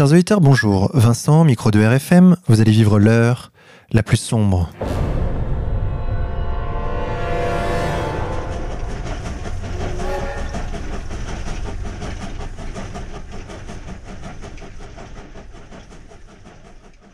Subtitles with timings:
[0.00, 0.90] Chers auditeurs, bonjour.
[0.94, 3.52] Vincent, micro de RFM, vous allez vivre l'heure
[3.92, 4.70] la plus sombre.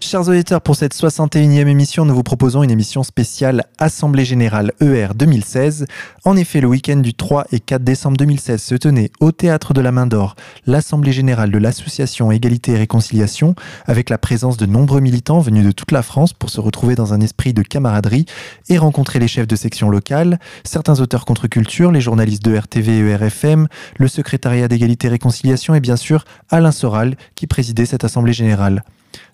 [0.08, 5.08] Chers auditeurs, pour cette 61e émission, nous vous proposons une émission spéciale Assemblée Générale ER
[5.16, 5.84] 2016.
[6.24, 9.80] En effet, le week-end du 3 et 4 décembre 2016 se tenait au Théâtre de
[9.80, 15.00] la Main d'Or l'Assemblée Générale de l'Association Égalité et Réconciliation, avec la présence de nombreux
[15.00, 18.26] militants venus de toute la France pour se retrouver dans un esprit de camaraderie
[18.68, 23.10] et rencontrer les chefs de section locale, certains auteurs contre-culture, les journalistes de RTV et
[23.10, 23.66] ERFM,
[23.96, 28.84] le secrétariat d'égalité et réconciliation et bien sûr Alain Soral qui présidait cette Assemblée Générale.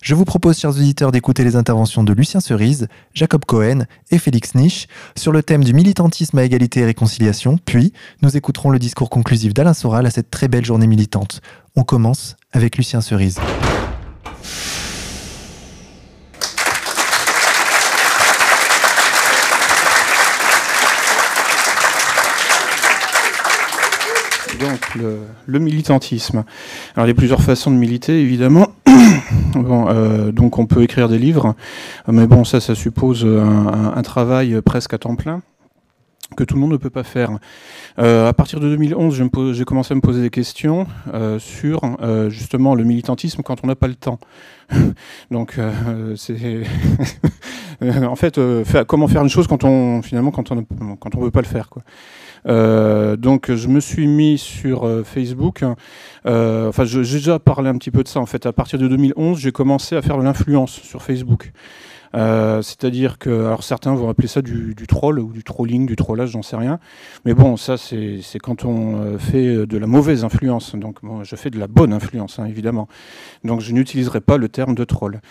[0.01, 4.55] Je vous propose, chers auditeurs, d'écouter les interventions de Lucien Cerise, Jacob Cohen et Félix
[4.55, 9.09] Niche sur le thème du militantisme à égalité et réconciliation, puis nous écouterons le discours
[9.09, 11.41] conclusif d'Alain Soral à cette très belle journée militante.
[11.75, 13.39] On commence avec Lucien Cerise.
[24.59, 26.43] Donc, le, militantisme.
[26.95, 28.69] Alors, il y a plusieurs façons de militer, évidemment.
[29.55, 31.55] euh, donc, on peut écrire des livres,
[32.07, 35.41] mais bon, ça, ça suppose un, travail presque à temps plein
[36.35, 37.37] que tout le monde ne peut pas faire.
[37.99, 41.81] Euh, à partir de 2011, j'ai commencé à me poser des questions euh, sur
[42.29, 44.19] justement le militantisme quand on n'a pas le temps.
[45.31, 45.59] Donc,
[46.15, 46.63] c'est
[47.81, 48.39] en fait
[48.87, 51.69] comment faire une chose quand on finalement quand on quand on veut pas le faire
[51.69, 51.83] quoi.
[52.47, 55.63] Euh, donc je me suis mis sur euh, Facebook.
[56.25, 58.45] Euh, enfin, j'ai déjà parlé un petit peu de ça en fait.
[58.45, 61.51] À partir de 2011, j'ai commencé à faire de l'influence sur Facebook.
[62.15, 66.29] Euh, c'est-à-dire que, alors certains vont appeler ça du, troll ou du trolling, du trollage,
[66.31, 66.79] j'en sais rien.
[67.25, 70.75] Mais bon, ça c'est quand on euh, fait de la mauvaise influence.
[70.75, 72.87] Donc je fais de la bonne influence, hein, évidemment.
[73.43, 75.21] Donc je n'utiliserai pas le terme de troll.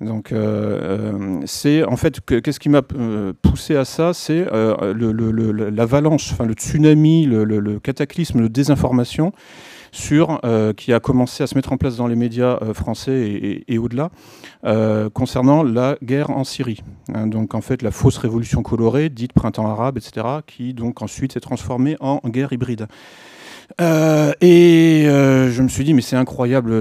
[0.00, 6.54] Donc euh, c'est en fait qu'est-ce qui m'a poussé à ça, c'est l'avalanche, enfin le
[6.54, 9.32] tsunami, le, cataclysme de désinformation
[9.92, 13.62] sur, euh, qui a commencé à se mettre en place dans les médias euh, français
[13.68, 14.10] et, au-delà,
[14.64, 16.80] euh, concernant la guerre en Syrie.
[17.14, 21.34] Hein, donc en fait la fausse révolution colorée, dite printemps arabe, etc., qui donc ensuite
[21.34, 22.88] s'est transformée en guerre hybride.
[23.78, 26.80] et je me suis dit, mais c'est incroyable,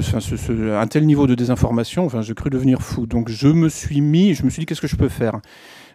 [0.74, 3.06] un tel niveau de désinformation, enfin, j'ai cru devenir fou.
[3.06, 5.42] Donc je me suis mis, je me suis dit, qu'est-ce que je peux faire?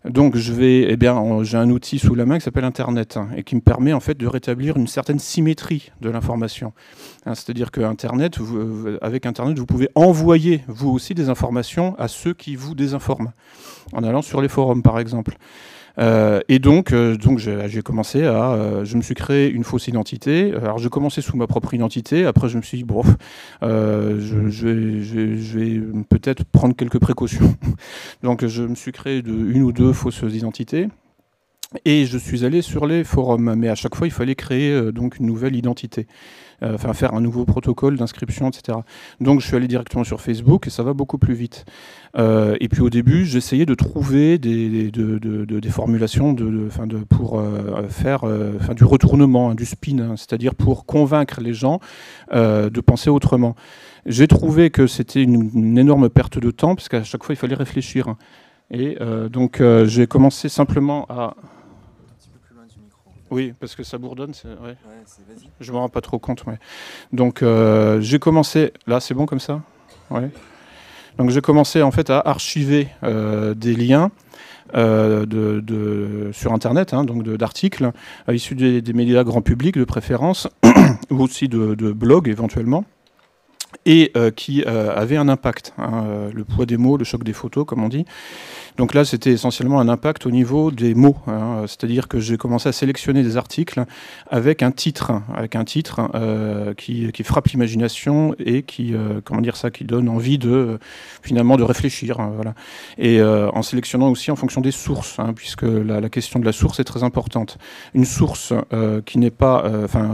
[0.05, 0.97] Donc eh
[1.43, 4.01] j'ai un outil sous la main qui s'appelle Internet hein, et qui me permet en
[4.01, 6.73] fait de rétablir une certaine symétrie de l'information.
[7.25, 12.35] Hein, c'est-à-dire que euh, avec Internet, vous pouvez envoyer vous aussi des informations à ceux
[12.35, 13.33] qui vous désinforment
[13.93, 15.37] en allant sur les forums, par exemple.
[15.99, 19.89] Euh, et donc, euh, donc j'ai commencé à, euh, je me suis créé une fausse
[19.89, 20.53] identité.
[20.55, 22.27] Alors, j'ai commencé sous ma propre identité.
[22.27, 23.03] Après, je me suis dit, bon,
[23.63, 25.03] je, je, vais,
[25.39, 27.57] je, vais peut-être prendre quelques précautions.
[28.23, 30.89] donc, je me suis créé de, une ou deux fausses identités.
[31.85, 35.19] Et je suis allé sur les forums, mais à chaque fois il fallait créer donc
[35.19, 36.07] une nouvelle identité.
[36.63, 38.79] Euh, enfin faire un nouveau protocole d'inscription, etc.
[39.21, 41.67] Donc je suis allé directement sur Facebook et ça va beaucoup plus vite.
[42.17, 46.71] Euh, et puis au début, j'essayais de trouver des, des formulations de,
[47.11, 48.25] pour euh, faire
[48.75, 51.81] du retournement, hein, du spin, hein, c'est-à-dire pour convaincre les gens
[52.33, 53.55] de penser autrement.
[54.07, 57.55] J'ai trouvé que c'était une, énorme perte de temps, parce qu'à chaque fois, il fallait
[57.55, 58.15] réfléchir.
[58.71, 58.97] Et
[59.31, 61.35] donc, j'ai commencé simplement à
[63.31, 64.33] oui, parce que ça bourdonne.
[64.63, 64.77] Ouais.
[65.61, 66.45] je me rends pas trop compte.
[67.13, 68.73] Donc euh, j'ai commencé.
[68.87, 69.63] Là, c'est bon comme ça?
[70.11, 70.31] Ouais.
[71.19, 74.11] Donc j'ai commencé en fait à archiver euh, des liens.
[74.75, 77.93] Euh, de, sur Internet, hein, donc d'articles
[78.29, 80.49] issus des, médias grand public de préférence,
[81.11, 82.85] ou aussi de, blogs éventuellement,
[83.85, 85.73] et qui avaient un impact.
[85.79, 88.05] Hein, le poids des mots, le choc des photos, comme on dit.
[88.77, 91.65] Donc là, c'était essentiellement un impact au niveau des mots, hein.
[91.67, 93.85] c'est-à-dire que j'ai commencé à sélectionner des articles
[94.31, 99.57] avec un titre, avec un titre euh, qui, frappe l'imagination et qui, euh, comment dire
[99.57, 100.79] ça, qui donne envie de
[101.23, 102.33] finalement de réfléchir, hein.
[102.99, 106.79] Et euh, en sélectionnant aussi en fonction des sources, puisque la, question de la source
[106.79, 107.59] est très importante.
[107.95, 108.53] Une source
[109.07, 110.11] qui n'est pas, enfin,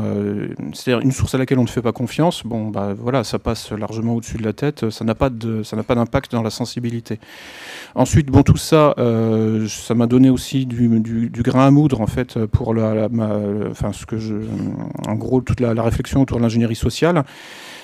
[0.72, 3.51] c'est-à-dire une source à laquelle on ne fait pas confiance, bon, bah voilà, ça passe
[3.70, 6.50] largement au-dessus de la tête, ça n'a pas de, ça n'a pas d'impact dans la
[6.50, 7.18] sensibilité.
[7.94, 10.88] Ensuite, bon, tout ça, euh, ça m'a donné aussi du,
[11.42, 13.08] grain à moudre en fait pour la,
[13.70, 14.34] enfin ce que je,
[15.06, 17.24] en gros toute la, réflexion autour de l'ingénierie sociale.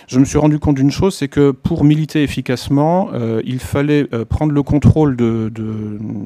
[0.08, 4.08] Je me suis rendu compte d'une chose, c'est que pour militer efficacement, euh, il fallait
[4.14, 5.52] euh, prendre le contrôle de,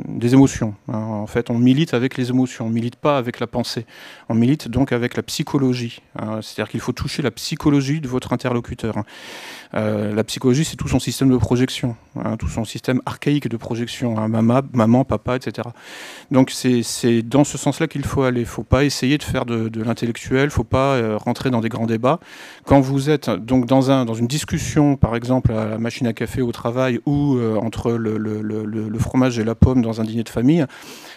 [0.09, 0.75] des émotions.
[0.87, 0.99] Hein.
[0.99, 3.85] En fait, on milite avec les émotions, on milite pas avec la pensée.
[4.29, 6.01] On milite donc avec la psychologie.
[6.17, 6.39] Hein.
[6.43, 8.95] C'est-à-dire qu'il faut toucher la psychologie de votre interlocuteur.
[9.73, 9.79] Hein.
[9.79, 11.97] Euh, la psychologie, c'est tout son système de projection,
[12.39, 15.69] tout son système archaïque de projection, maman, maman, papa, etc.
[16.31, 18.41] Donc c'est dans ce sens-là qu'il faut aller.
[18.41, 21.61] Il ne faut pas essayer de faire de, l'intellectuel, il ne faut pas rentrer dans
[21.61, 22.21] des grands débats.
[22.65, 26.13] Quand vous êtes donc dans, un, dans une discussion, par exemple à la machine à
[26.13, 30.29] café au travail ou euh, entre le, fromage et la pomme dans un dîner de
[30.29, 30.65] famille,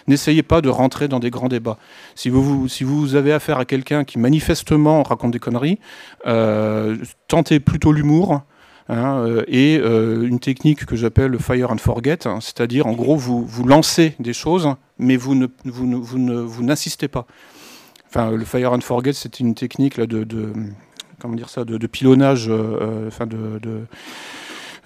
[0.07, 1.78] n'essayez pas de rentrer dans des grands débats.
[2.16, 5.80] Si vous, si vous avez affaire à quelqu'un qui manifestement raconte des conneries,
[6.25, 6.98] euh,
[7.28, 8.42] tentez plutôt l'humour.
[8.88, 13.16] Hein, euh, et une technique que j'appelle le fire and forget, hein, c'est-à-dire en gros
[13.16, 17.25] vous, vous lancez des choses, mais vous ne, vous, n'assistez pas.
[18.07, 20.24] Enfin, le fire and forget, c'est une technique là, de,
[21.19, 23.60] comment dire ça, de, pilonnage, euh, euh, enfin de,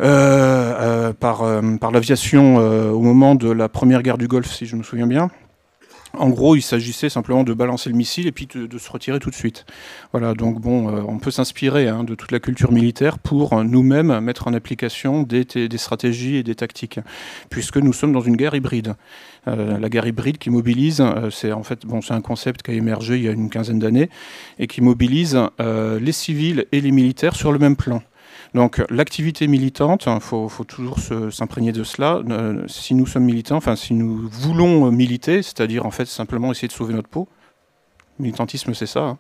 [0.01, 1.43] euh, par,
[1.79, 5.29] par l'aviation au moment de la première guerre du Golfe, si je me souviens bien.
[6.17, 9.29] En gros, il s'agissait simplement de balancer le missile et puis de, se retirer tout
[9.29, 9.67] de suite.
[10.11, 14.47] Voilà, donc bon, on peut s'inspirer hein, de toute la culture militaire pour nous-mêmes mettre
[14.47, 15.45] en application des,
[15.77, 16.99] stratégies et des tactiques,
[17.51, 18.95] puisque nous sommes dans une guerre hybride.
[19.47, 22.71] Euh, la guerre hybride qui mobilise, euh, c'est en fait bon, c'est un concept qui
[22.71, 24.09] a émergé il y a une quinzaine d'années
[24.57, 28.01] et qui mobilise euh, les civils et les militaires sur le même plan.
[28.53, 30.97] Donc l'activité militante, il hein, faut, toujours
[31.31, 32.21] s'imprégner de cela.
[32.67, 36.73] si nous sommes militants, enfin si nous voulons militer, c'est-à-dire en fait simplement essayer de
[36.73, 37.27] sauver notre peau,
[38.17, 39.01] militantisme c'est ça.
[39.01, 39.17] Hein.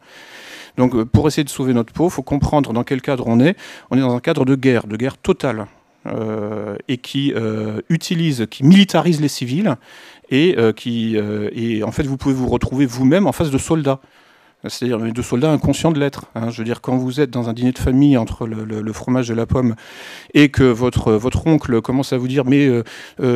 [0.77, 3.55] Donc pour essayer de sauver notre peau, il faut comprendre dans quel cadre on est.
[3.91, 5.67] On est dans un cadre de guerre, de guerre totale.
[6.07, 9.75] Euh, et qui euh, utilise, qui militarise les civils
[10.29, 13.99] et euh, qui et en fait vous pouvez vous retrouver vous-même en face de soldats.
[14.67, 16.25] C'est-à-dire de soldats inconscients de l'être.
[16.35, 16.49] Hein.
[16.49, 19.35] Je veux dire, quand vous êtes dans un dîner de famille entre le, fromage et
[19.35, 19.75] la pomme
[20.33, 22.69] et que votre, votre oncle commence à vous dire Mais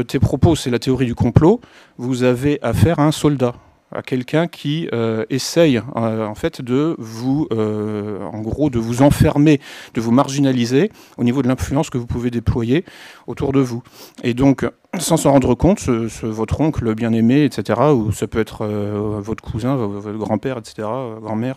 [0.08, 1.62] tes propos, c'est la théorie du complot,
[1.98, 3.56] vous avez affaire à un soldat
[3.94, 9.02] à quelqu'un qui euh, essaye euh, en fait de vous, euh, en gros, de vous
[9.02, 9.60] enfermer,
[9.94, 12.86] de vous marginaliser au niveau de l'influence que vous pouvez déployer
[13.28, 13.84] autour de vous.
[14.24, 14.66] Et donc,
[15.00, 19.76] sans s'en rendre compte, ce, votre oncle bien-aimé, etc., ou ça peut être votre cousin,
[19.76, 20.88] votre grand-père, etc.,
[21.22, 21.56] grand-mère,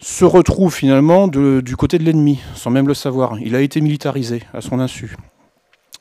[0.00, 3.38] se retrouve finalement du côté de l'ennemi, sans même le savoir.
[3.40, 5.16] Il a été militarisé à son insu.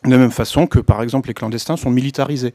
[0.06, 2.54] De la même façon que, par exemple, les clandestins sont militarisés.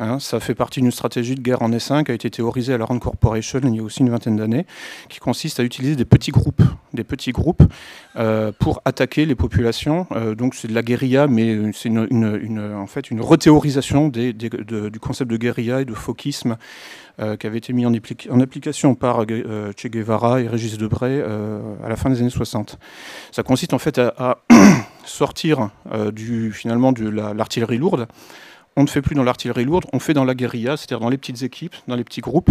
[0.00, 2.78] Hein, ça fait partie d'une stratégie de guerre en S5 qui a été théorisée à
[2.78, 4.64] la Rand Corporation il y a aussi une vingtaine d'années,
[5.10, 6.62] qui consiste à utiliser des petits groupes,
[6.94, 7.62] des petits groupes
[8.16, 10.06] euh, pour attaquer les populations.
[10.12, 15.30] Euh, donc c'est de la guérilla, mais c'est une, en fait une rethéorisation du concept
[15.30, 16.56] de guérilla et de fauquisme
[17.20, 17.92] euh, qui avait été mis en,
[18.40, 22.78] application par Che Guevara et Régis Debray à la fin des années 60.
[23.32, 24.38] Ça consiste en fait à,
[25.04, 25.70] sortir
[26.52, 28.08] finalement de l'artillerie lourde
[28.76, 31.18] on ne fait plus dans l'artillerie lourde, on fait dans la guérilla, c'est-à-dire dans les
[31.18, 32.50] petites équipes, dans les petits groupes,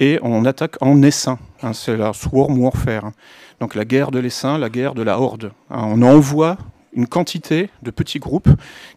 [0.00, 1.38] et on attaque en essaim.
[1.62, 3.12] Hein, c'est la swarm warfare.
[3.60, 5.52] Donc la guerre de l'essaim, la guerre de la horde.
[5.70, 6.56] Hein, on envoie
[6.92, 8.48] une quantité de petits groupes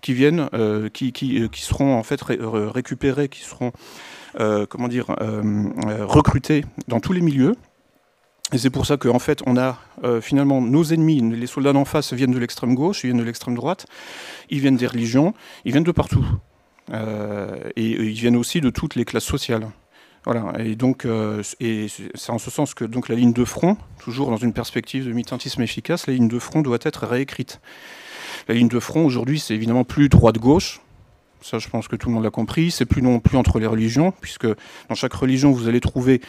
[0.01, 3.71] qui viennent, euh, qui, euh, qui, seront en fait récupérés, qui seront
[4.39, 7.55] euh, comment dire, recrutés dans tous les milieux.
[8.53, 9.77] Et c'est pour ça qu'en fait, on a
[10.21, 13.55] finalement nos ennemis, les soldats d'en face viennent de l'extrême gauche, ils viennent de l'extrême
[13.55, 13.85] droite,
[14.49, 15.33] ils viennent des religions,
[15.63, 16.25] ils viennent de partout.
[16.91, 19.67] Euh, et ils viennent aussi de toutes les classes sociales.
[20.25, 24.29] Voilà, et donc euh, c'est en ce sens que donc la ligne de front, toujours
[24.29, 27.59] dans une perspective de militantisme efficace, la ligne de front doit être réécrite.
[28.47, 30.81] La ligne de front aujourd'hui, c'est évidemment plus droite-gauche.
[31.41, 32.69] Ça, je pense que tout le monde l'a compris.
[32.69, 36.21] C'est plus non plus entre les religions, puisque dans chaque religion, vous allez trouver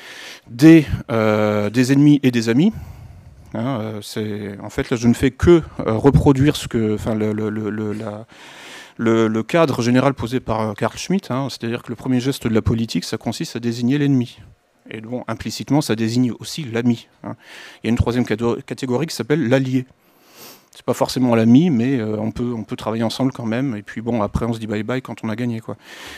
[0.49, 2.73] des, euh, des ennemis et des amis.
[3.53, 6.97] Hein, c'est en fait là, je ne fais que reproduire ce que,
[8.99, 12.55] le, cadre général posé par euh, Carl Schmitt, hein, c'est-à-dire que le premier geste de
[12.55, 14.39] la politique, ça consiste à désigner l'ennemi.
[14.91, 17.09] Et bon, implicitement, ça désigne aussi l'ami.
[17.23, 17.37] Hein.
[17.83, 19.87] Il y a une troisième catégorie qui s'appelle l'allié.
[20.75, 23.77] C'est pas forcément l'ami, mais euh, on, peut, on peut travailler ensemble quand même.
[23.77, 25.61] Et puis bon, après, on se dit bye bye quand on a gagné.
[25.61, 25.77] Quoi.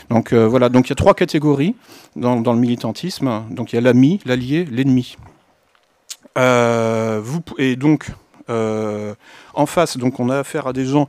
[0.09, 1.75] Donc euh, voilà, donc il y a trois catégories
[2.15, 3.43] dans, le militantisme.
[3.51, 5.17] Donc il y a l'ami, l'allié, l'ennemi.
[6.37, 8.11] et donc,
[9.55, 11.07] en face, donc on a affaire à des gens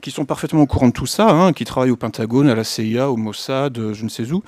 [0.00, 2.64] qui sont parfaitement au courant de tout ça, hein, qui travaillent au Pentagone, à la
[2.64, 4.42] CIA, au Mossad, je ne sais où,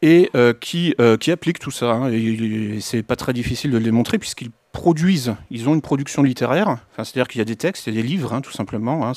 [0.00, 1.92] et euh, qui, euh, qui appliquent tout ça.
[1.92, 6.22] Hein, et, c'est pas très difficile de le démontrer puisqu'ils produisent, ils ont une production
[6.22, 9.12] littéraire, c'est-à-dire qu'il y a des textes, il y a des livres, hein, tout simplement.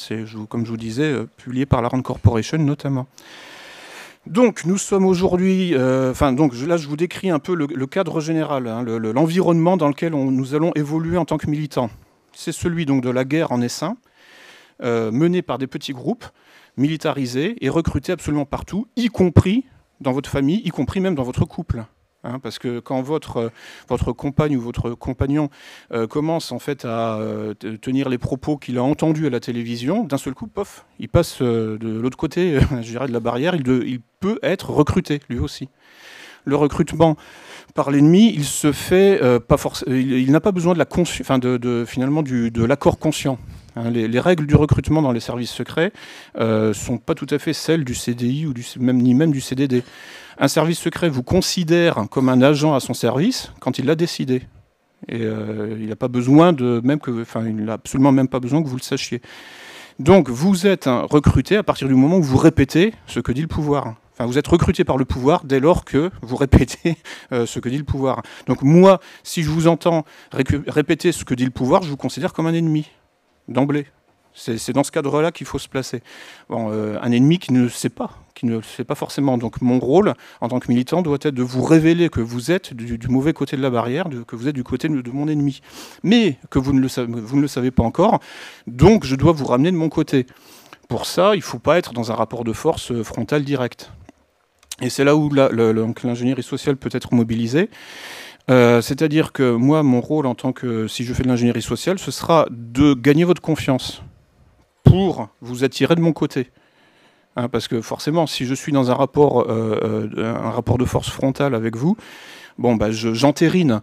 [0.49, 3.07] comme je vous disais, publié par la Rand Corporation notamment.
[4.27, 8.65] Donc nous sommes aujourd'hui, enfin donc là je vous décris un peu le, cadre général,
[9.13, 11.89] l'environnement dans lequel nous allons évoluer en tant que militants.
[12.35, 13.97] C'est celui donc de la guerre en essaim,
[14.81, 16.25] menée par des petits groupes
[16.77, 19.65] militarisés et recrutés absolument partout, y compris
[20.01, 21.85] dans votre famille, y compris même dans votre couple.
[22.25, 23.51] Hein, parce que quand votre,
[23.87, 25.49] votre compagne ou votre compagnon
[25.93, 30.03] euh, commence en fait à euh, tenir les propos qu'il a entendus à la télévision,
[30.03, 33.53] d'un seul coup, pof, il passe euh, de l'autre côté je dirais, de la barrière,
[33.55, 35.69] il, peut être recruté lui aussi.
[36.45, 37.17] Le recrutement
[37.73, 42.23] par l'ennemi, il se fait pas forcément, il, n'a pas besoin de la de, finalement
[42.23, 43.37] de l'accord conscient.
[43.75, 43.89] Hein.
[43.89, 45.91] les, règles du recrutement dans les services secrets
[46.39, 49.41] ne sont pas tout à fait celles du CDI ou du, même, ni même du
[49.41, 49.83] CDD.
[50.37, 54.43] Un service secret vous considère comme un agent à son service quand il l'a décidé.
[55.07, 58.39] Et euh, il n'a pas besoin de même que, enfin, il n'a absolument même pas
[58.39, 59.21] besoin que vous le sachiez.
[59.99, 63.47] Donc vous êtes recruté à partir du moment où vous répétez ce que dit le
[63.47, 63.95] pouvoir.
[64.17, 66.97] Enfin, vous êtes recruté par le pouvoir dès lors que vous répétez
[67.33, 68.21] euh, ce que dit le pouvoir.
[68.47, 72.31] Donc moi, si je vous entends répéter ce que dit le pouvoir, je vous considère
[72.31, 72.89] comme un ennemi
[73.49, 73.87] d'emblée.
[74.37, 76.01] C'est dans ce cadre-là qu'il faut se placer.
[76.49, 79.37] Bon, euh, un ennemi qui ne sait pas, qui ne le sait pas forcément.
[79.37, 82.73] Donc mon rôle en tant que militant doit être de vous révéler que vous êtes
[82.73, 85.61] du, mauvais côté de la barrière, que vous êtes du côté de, mon ennemi.
[86.03, 88.19] Mais que vous ne, le savez, vous ne le savez pas encore,
[88.67, 90.25] donc je dois vous ramener de mon côté.
[90.89, 93.91] Pour ça, il ne faut pas être dans un rapport de force euh, frontal direct.
[94.81, 97.69] Et c'est là où l'ingénierie sociale peut être mobilisée.
[98.51, 101.97] Euh, c'est-à-dire que moi, mon rôle en tant que, si je fais de l'ingénierie sociale,
[101.97, 104.03] ce sera de gagner votre confiance
[104.83, 106.51] pour vous attirer de mon côté.
[107.37, 110.85] Hein, parce que forcément, si je suis dans un rapport, euh, euh, un rapport de
[110.85, 111.97] force frontale avec vous,
[112.57, 113.81] bon, bah, j'entérine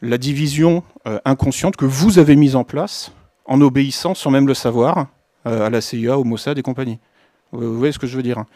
[0.00, 0.84] la division
[1.24, 3.10] inconsciente que vous avez mise en place
[3.46, 5.08] en obéissant sans même le savoir
[5.44, 7.00] à la CIA, au Mossad et compagnie.
[7.50, 8.46] Vous voyez ce que je veux dire hein.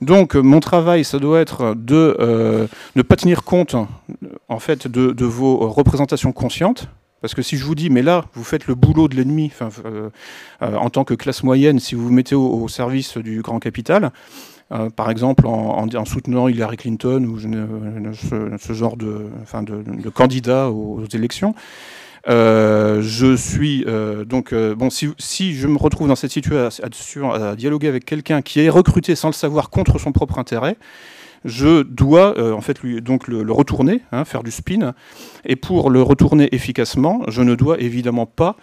[0.00, 3.74] Donc mon travail, ça doit être de ne pas tenir compte
[4.48, 6.88] en fait de vos représentations conscientes,
[7.20, 10.10] parce que si je vous dis, mais là, vous faites le boulot de l'ennemi, euh,
[10.62, 14.12] euh, en tant que classe moyenne, si vous vous mettez au, service du grand capital,
[14.70, 19.30] euh, par exemple en, soutenant Hillary Clinton ou ce, genre de,
[20.14, 21.54] candidat aux, élections,
[22.26, 23.84] je suis
[24.26, 28.68] donc bon si, je me retrouve dans cette situation à dialoguer avec quelqu'un qui est
[28.68, 30.76] recruté sans le savoir contre son propre intérêt,
[31.44, 34.94] je dois euh, en fait lui, donc le, retourner, hein, faire du spin.
[35.44, 38.56] Et pour le retourner efficacement, je ne dois évidemment pas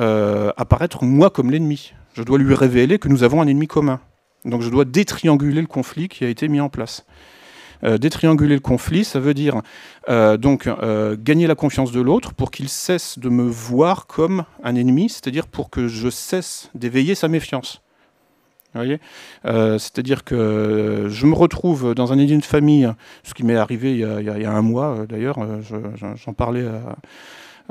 [0.00, 1.92] euh, apparaître moi comme l'ennemi.
[2.14, 4.00] Je dois lui révéler que nous avons un ennemi commun.
[4.44, 7.04] Donc je dois détrianguler le conflit qui a été mis en place.
[7.82, 9.62] Euh, détrianguler le conflit, ça veut dire
[10.38, 10.68] donc
[11.22, 15.46] gagner la confiance de l'autre pour qu'il cesse de me voir comme un ennemi, c'est-à-dire
[15.46, 17.80] pour que je cesse d'éveiller sa méfiance.
[18.76, 22.88] Euh, c'est-à-dire que je me retrouve dans un idée de famille,
[23.24, 25.60] ce qui m'est arrivé il y, a, un mois euh, d'ailleurs, euh,
[26.16, 26.96] j'en parlais à,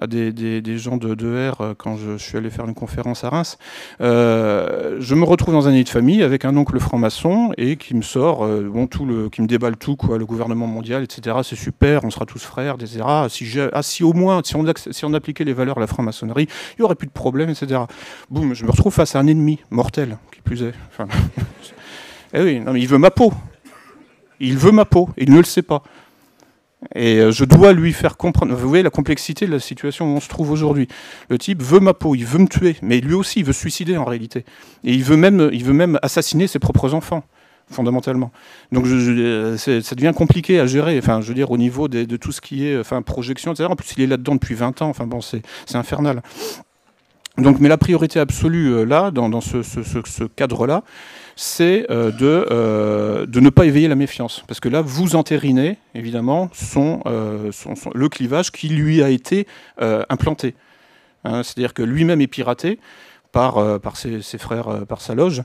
[0.02, 3.30] à des, des, gens de, de R quand je, suis allé faire une conférence à
[3.30, 3.58] Reims.
[4.02, 7.96] Euh, je me retrouve dans un nid de famille avec un oncle franc-maçon et qui
[7.96, 11.38] me sort, euh, bon, tout le, qui me déballe tout, quoi, le gouvernement mondial, etc.
[11.44, 13.04] C'est super, on sera tous frères, etc.
[13.30, 16.48] Si, ah, si au moins, si on, si on appliquait les valeurs de la franc-maçonnerie,
[16.78, 17.82] il n'y aurait plus de problème, etc.
[18.30, 20.74] Boum, je me retrouve face à un ennemi mortel, qui plus est.
[22.32, 23.34] Eh oui, non, mais il veut ma peau.
[24.40, 25.82] Il veut ma peau, il ne le sait pas.
[26.96, 28.56] Et euh, je dois lui faire comprendre.
[28.56, 30.88] Vous voyez la complexité de la situation où on se trouve aujourd'hui.
[31.30, 33.60] Le type veut ma peau, il veut me tuer, mais lui aussi il veut se
[33.60, 34.46] suicider en réalité.
[34.84, 37.24] Et il veut même, il veut même assassiner ses propres enfants,
[37.70, 38.32] fondamentalement.
[38.72, 40.98] Donc je, ça devient compliqué à gérer.
[40.98, 43.68] Enfin, je veux dire au niveau de tout ce qui est, enfin projection, etc.
[43.70, 44.90] En plus, il est là-dedans depuis 20 ans.
[44.90, 45.44] Enfin bon, c'est
[45.74, 46.22] infernal.
[47.42, 50.84] Donc, mais la priorité absolue euh, là, dans, ce cadre-là,
[51.42, 54.44] c'est euh, de, euh, de ne pas éveiller la méfiance.
[54.46, 57.52] Parce que là, vous entérinez, évidemment, euh,
[57.96, 59.48] le clivage qui lui a été
[59.80, 60.54] implanté.
[61.24, 62.78] Hein, c'est-à-dire que lui-même est piraté
[63.32, 65.44] par, par ses, frères, par sa loge.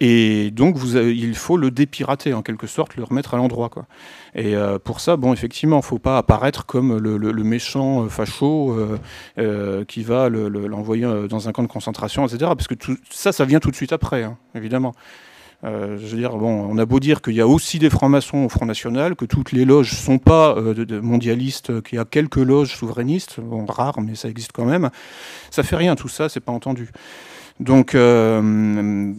[0.00, 3.70] et donc, il faut le dépirater, en quelque sorte, le remettre à l'endroit.
[4.34, 8.76] Et pour ça, bon, effectivement, il ne faut pas apparaître comme le, le, méchant facho
[9.88, 12.38] qui va l'envoyer dans un camp de concentration, etc.
[12.56, 14.94] Parce que tout, ça, ça vient tout de suite après, hein, évidemment.
[15.62, 18.48] Je veux dire, bon, on a beau dire qu'il y a aussi des francs-maçons au
[18.48, 22.36] Front National, que toutes les loges ne sont pas de, mondialistes, qu'il y a quelques
[22.36, 23.36] loges souverainistes,
[23.68, 24.90] rares, mais ça existe quand même.
[25.50, 26.90] Ça fait rien, tout ça, c'est pas entendu.
[27.60, 29.12] Donc euh,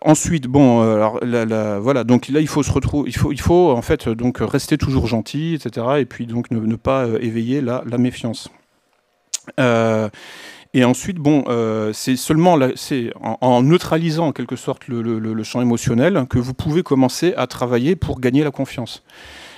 [0.00, 3.82] ensuite, bon, euh, voilà, donc là il faut se retrouver, il faut, il faut en
[3.82, 5.86] fait donc rester toujours gentil, etc.
[5.98, 8.50] Et puis donc ne, pas euh, éveiller la, méfiance.
[10.74, 11.44] Et ensuite, bon,
[11.92, 12.58] c'est seulement
[13.40, 18.20] en, neutralisant en quelque sorte le, champ émotionnel que vous pouvez commencer à travailler pour
[18.20, 19.02] gagner la confiance.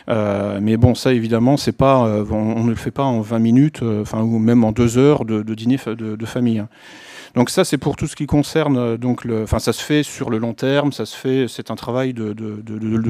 [0.09, 1.99] mais bon, ça évidemment, c'est pas,
[2.31, 5.79] on, ne le fait pas en 20 minutes, ou même en deux heures de, dîner
[5.87, 6.65] de, famille.
[7.35, 10.03] Donc ça, c'est pour tout ce qui concerne euh, donc le, enfin ça se fait
[10.03, 12.35] sur le long terme, ça se fait, c'est un travail de,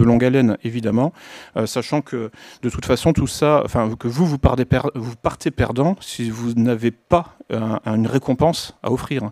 [0.02, 1.12] longue haleine évidemment,
[1.56, 2.30] euh, sachant que
[2.62, 6.52] de toute façon tout ça, enfin que vous vous partez, vous partez perdant si vous
[6.54, 7.36] n'avez pas
[7.86, 9.30] une récompense à offrir.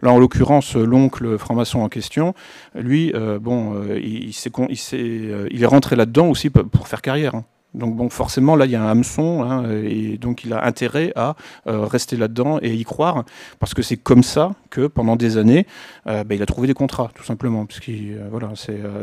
[0.00, 2.34] Là, en l'occurrence, l'oncle franc-maçon en question,
[2.76, 7.34] lui, euh, bon, il, il, il, est rentré là-dedans aussi pour faire carrière.
[7.34, 7.44] Hein.
[7.74, 11.12] Donc bon, forcément, là, il y a un hameçon, hein, et donc il a intérêt
[11.16, 13.24] à euh, rester là-dedans et y croire,
[13.58, 15.66] parce que c'est comme ça que pendant des années,
[16.06, 17.66] euh, bah, il a trouvé des contrats, tout simplement.
[17.66, 18.52] Parce euh, voilà,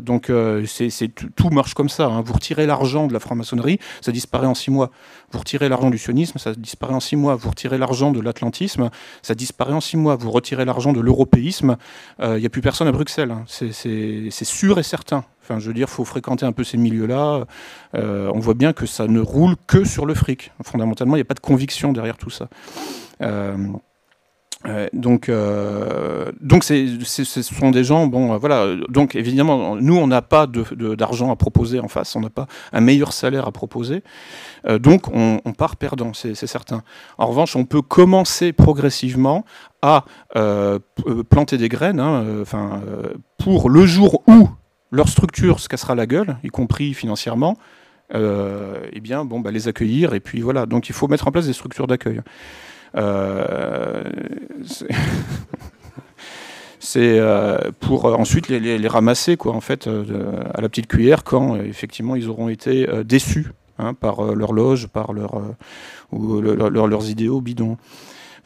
[0.01, 0.31] donc
[1.35, 2.07] tout marche comme ça.
[2.07, 2.23] Hein.
[2.25, 4.89] Vous retirez l'argent de la franc-maçonnerie, ça disparaît en six mois.
[5.31, 7.35] Vous retirez l'argent du sionisme, ça disparaît en six mois.
[7.35, 8.89] Vous retirez l'argent de l'atlantisme,
[9.21, 10.15] ça disparaît en six mois.
[10.15, 11.77] Vous retirez l'argent de l'européisme,
[12.19, 13.31] il n'y a plus personne à Bruxelles.
[13.31, 13.43] Hein.
[13.47, 15.23] C'est sûr et certain.
[15.45, 17.45] Enfin, je veux dire, faut fréquenter un peu ces milieux-là.
[17.93, 20.51] Euh, on voit bien que ça ne roule que sur le fric.
[20.63, 22.47] Fondamentalement, il n'y a pas de conviction derrière tout ça.
[23.21, 23.55] Euh,
[24.65, 25.29] euh, donc,
[26.41, 28.75] donc ce sont des gens, bon, voilà.
[28.89, 32.81] Donc, évidemment, nous, on n'a pas d'argent à proposer en face, on n'a pas un
[32.81, 34.01] meilleur salaire à proposer.
[34.79, 36.81] donc, on, part perdant, c'est certain.
[37.19, 39.45] En revanche, on peut commencer progressivement
[39.83, 40.05] à
[41.29, 42.81] planter des graines, hein, enfin,
[43.37, 44.49] pour le jour où
[44.95, 47.57] leur structure se cassera la gueule, y compris financièrement,
[48.13, 50.65] euh, eh bien, bon, bah, les accueillir, et puis voilà.
[50.65, 52.21] Donc il faut mettre en place des structures d'accueil.
[52.95, 54.03] Euh,
[56.79, 62.15] c'est euh, pour ensuite les, ramasser, quoi, en fait, à la petite cuillère, quand effectivement
[62.15, 63.47] ils auront été déçus
[63.79, 65.41] hein, par leur loge, par leur,
[66.11, 67.77] ou leurs idéaux bidons.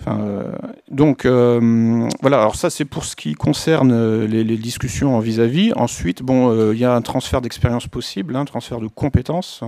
[0.07, 0.51] Euh,
[0.89, 5.73] donc euh, voilà, alors ça c'est pour ce qui concerne euh, les, discussions en vis-à-vis.
[5.75, 9.63] Ensuite, bon, il y a un transfert d'expérience possible, un transfert de compétences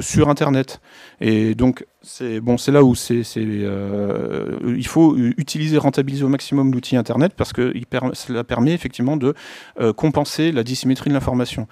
[0.00, 0.80] sur Internet.
[1.20, 7.32] Et donc c'est bon, là où c'est, il faut utiliser, rentabiliser au maximum l'outil Internet
[7.36, 7.72] parce que
[8.12, 9.34] cela permet effectivement de
[9.96, 11.66] compenser la dissymétrie de l'information.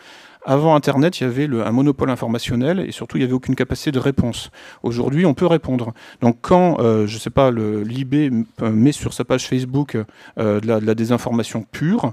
[0.49, 3.91] Avant Internet, il y avait un monopole informationnel et surtout, il n'y avait aucune capacité
[3.91, 4.53] de réponse.
[4.85, 5.93] Aujourd'hui, on peut répondre.
[6.21, 9.97] Donc, quand, euh, je ne sais pas, l'IB euh, met sur sa page Facebook
[10.39, 12.13] euh, de, la, désinformation pure,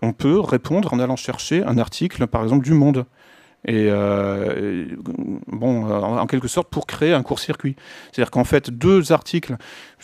[0.00, 3.04] on peut répondre en allant chercher un article, par exemple, du Monde.
[3.66, 3.90] Et
[5.48, 7.76] bon, en quelque sorte, pour créer un court-circuit.
[8.12, 9.56] C'est-à-dire qu'en fait, deux articles,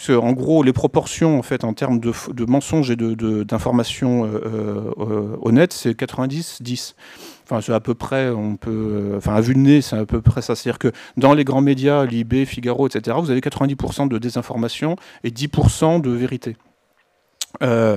[0.09, 2.12] en gros, les proportions en fait en termes de,
[2.46, 4.29] mensonges et d'informations
[5.42, 6.94] honnêtes, c'est 90-10.
[7.51, 10.20] Enfin, à peu près, on peut, euh, enfin, à vue de nez, c'est à peu
[10.20, 10.55] près ça.
[10.55, 15.31] C'est-à-dire que dans les grands médias, Libé, Figaro, etc., vous avez 90% de désinformation et
[15.31, 16.57] 10% de vérité.
[17.62, 17.96] Euh,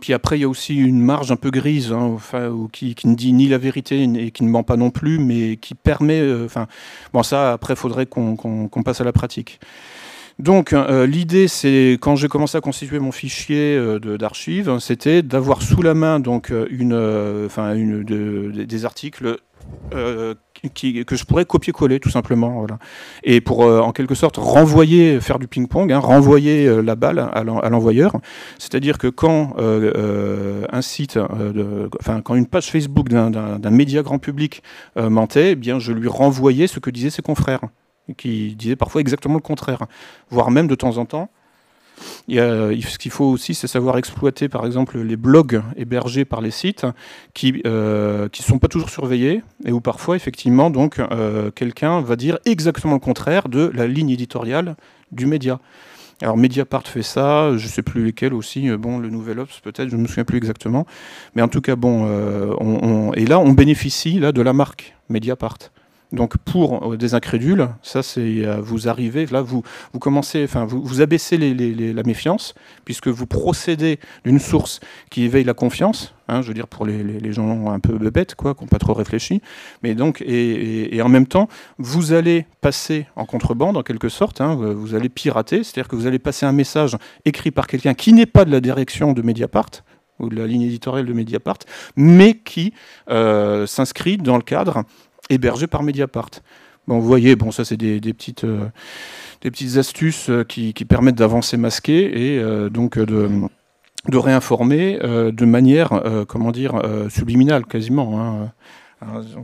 [0.00, 3.14] puis après, il y a aussi une marge un peu grise, hein, enfin, qui, ne
[3.14, 6.20] dit ni la vérité et qui ne ment pas non plus, mais qui permet.
[6.20, 6.66] Euh, enfin,
[7.12, 9.60] bon, ça, après, faudrait qu'on passe à la pratique.
[10.38, 15.60] Donc euh, l'idée, c'est quand j'ai commencé à constituer mon fichier euh, d'archives, c'était d'avoir
[15.60, 19.36] sous la main donc une, une des articles
[20.70, 22.66] que je pourrais copier-coller tout simplement,
[23.24, 28.16] et pour en quelque sorte renvoyer, faire du ping-pong, hein, renvoyer la balle à l'envoyeur.
[28.58, 31.18] C'est-à-dire que quand un site,
[32.00, 34.62] enfin quand une page Facebook d'un média grand public
[34.96, 37.62] mentait, eh bien je lui renvoyais ce que disaient ses confrères
[38.16, 39.86] qui disait parfois exactement le contraire,
[40.30, 41.30] voire même de temps en temps.
[42.28, 46.86] Ce qu'il faut aussi, c'est savoir exploiter, par exemple, les blogs hébergés par les sites
[47.34, 52.16] qui ne euh, sont pas toujours surveillés et où parfois, effectivement, donc euh, quelqu'un va
[52.16, 54.76] dire exactement le contraire de la ligne éditoriale
[55.10, 55.60] du média.
[56.20, 59.58] Alors Mediapart fait ça, je ne sais plus lesquels aussi, euh, bon le Nouvel Ops
[59.60, 60.86] peut-être, je ne me souviens plus exactement,
[61.34, 65.58] mais en tout cas bon, et là on bénéficie là de la marque Mediapart.
[66.12, 70.66] Donc pour euh, des incrédules, ça c'est euh, vous arrivez là vous vous commencez enfin
[70.66, 76.14] vous, vous abaissez la méfiance puisque vous procédez d'une source qui éveille la confiance.
[76.28, 78.94] Hein, je veux dire pour les, gens un peu bêtes quoi, qui n'ont pas trop
[78.94, 79.40] réfléchi.
[79.82, 81.48] Mais donc et, en même temps
[81.78, 84.40] vous allez passer en contrebande en quelque sorte.
[84.40, 88.12] Hein, vous allez pirater, c'est-à-dire que vous allez passer un message écrit par quelqu'un qui
[88.12, 89.70] n'est pas de la direction de Mediapart
[90.18, 91.58] ou de la ligne éditoriale de Mediapart,
[91.96, 92.72] mais qui
[93.10, 94.84] euh, s'inscrit dans le cadre
[95.30, 96.30] hébergé par Mediapart.
[96.88, 98.66] Bon, vous voyez, bon, ça c'est des, petites, euh,
[99.42, 103.30] des petites astuces euh, qui, permettent d'avancer masqué et euh, donc de,
[104.08, 108.20] de réinformer de manière, comment dire, subliminale quasiment.
[108.20, 108.52] Hein.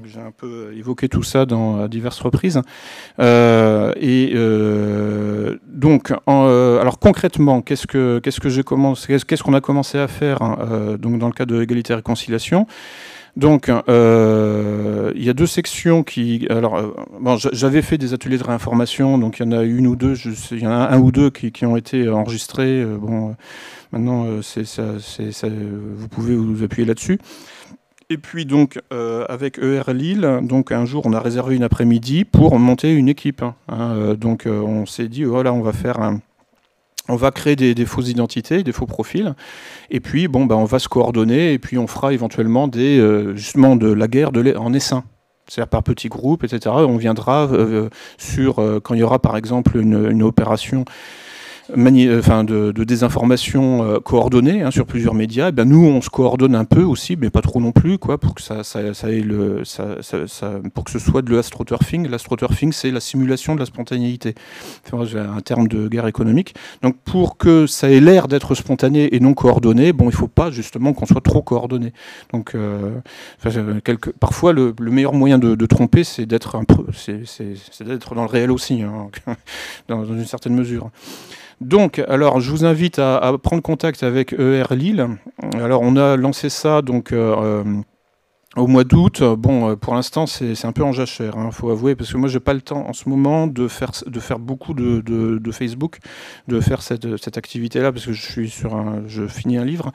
[0.05, 2.61] J'ai un peu évoqué tout ça dans, à diverses reprises.
[3.21, 4.35] et
[5.67, 10.43] donc, alors concrètement, qu'est-ce que qu'est-ce que j'ai commencé, qu'est-ce qu'on a commencé à faire
[10.43, 12.67] hein, donc dans le cadre de l'égalité et réconciliation?
[13.39, 16.49] Donc, euh, il y a deux sections qui.
[16.51, 19.87] Alors, euh, bon, j'avais fait des ateliers de réinformation, donc il y en a une
[19.87, 20.15] ou deux,
[20.51, 22.83] il y en a un ou deux qui, ont été enregistrés.
[22.83, 23.37] Euh, bon,
[23.93, 27.21] maintenant, ça, vous pouvez vous appuyer là-dessus.
[28.11, 28.81] Et puis donc
[29.29, 33.43] avec ER Lille, donc un jour on a réservé une après-midi pour monter une équipe.
[33.69, 34.15] Hein.
[34.19, 36.21] donc on s'est dit voilà on va faire un,
[37.09, 39.35] on va créer des, fausses identités, des faux profils,
[39.91, 43.35] et puis bon, ben, on va se coordonner, et puis on fera éventuellement des, euh,
[43.35, 45.05] justement de la guerre en essaim.
[45.49, 46.75] C'est-à-dire par petits groupes, etc.
[46.77, 50.85] On viendra euh, sur, euh, quand il y aura par exemple une, opération
[51.71, 56.55] enfin, de, désinformation euh, coordonnée hein, sur plusieurs médias, eh ben nous on se coordonne
[56.55, 58.63] un peu aussi, mais pas trop non plus, quoi, pour que ça,
[60.75, 62.09] pour que ce soit de l'astroturfing.
[62.09, 64.35] L'astroturfing, c'est la simulation de la spontanéité.
[64.85, 66.55] C'est un terme de guerre économique.
[66.83, 70.51] Donc pour que ça ait l'air d'être spontané et non coordonné, bon, il faut pas
[70.51, 71.93] justement qu'on soit trop coordonné.
[72.33, 73.01] Donc euh,
[74.21, 76.57] parfois le, meilleur moyen de, tromper, c'est d'être
[78.15, 79.09] dans le réel aussi, hein,
[79.89, 80.91] dans une certaine mesure.
[81.61, 85.07] Donc, alors, je vous invite à, prendre contact avec ER Lille.
[85.55, 87.65] Alors, on a lancé ça donc euh, euh,
[88.57, 89.23] au mois d'août.
[89.23, 92.17] Bon, euh, pour l'instant, c'est un peu en jachère, il hein, faut avouer, parce que
[92.17, 95.53] moi, j'ai pas le temps en ce moment de faire, de faire beaucoup de, de,
[95.53, 95.99] Facebook,
[96.47, 99.91] de faire cette, cette activité-là, parce que je suis sur un, je finis un livre.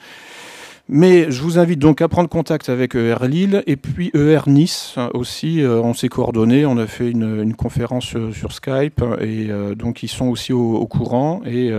[0.89, 4.97] Mais je vous invite donc à prendre contact avec ER Lille et puis ER Nice
[5.13, 5.61] aussi.
[5.61, 10.03] Euh, on s'est coordonné, on a fait une, conférence euh, sur Skype et euh, donc
[10.03, 11.41] ils sont aussi au, courant.
[11.45, 11.71] Et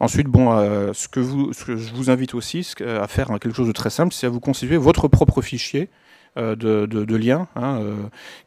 [0.00, 0.50] ensuite, bon,
[0.92, 4.30] ce, que je vous invite aussi à faire quelque chose de très simple, c'est à
[4.30, 5.88] vous constituer votre propre fichier.
[6.36, 7.48] De, de, liens.
[7.56, 7.80] Hein,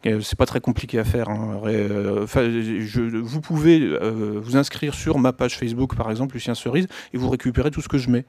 [0.03, 1.27] c'est pas très compliqué à faire.
[1.27, 1.59] Hein.
[3.23, 3.97] vous pouvez
[4.35, 7.87] vous inscrire sur ma page Facebook, par exemple, Lucien Cerise, et vous récupérez tout ce
[7.87, 8.25] que je mets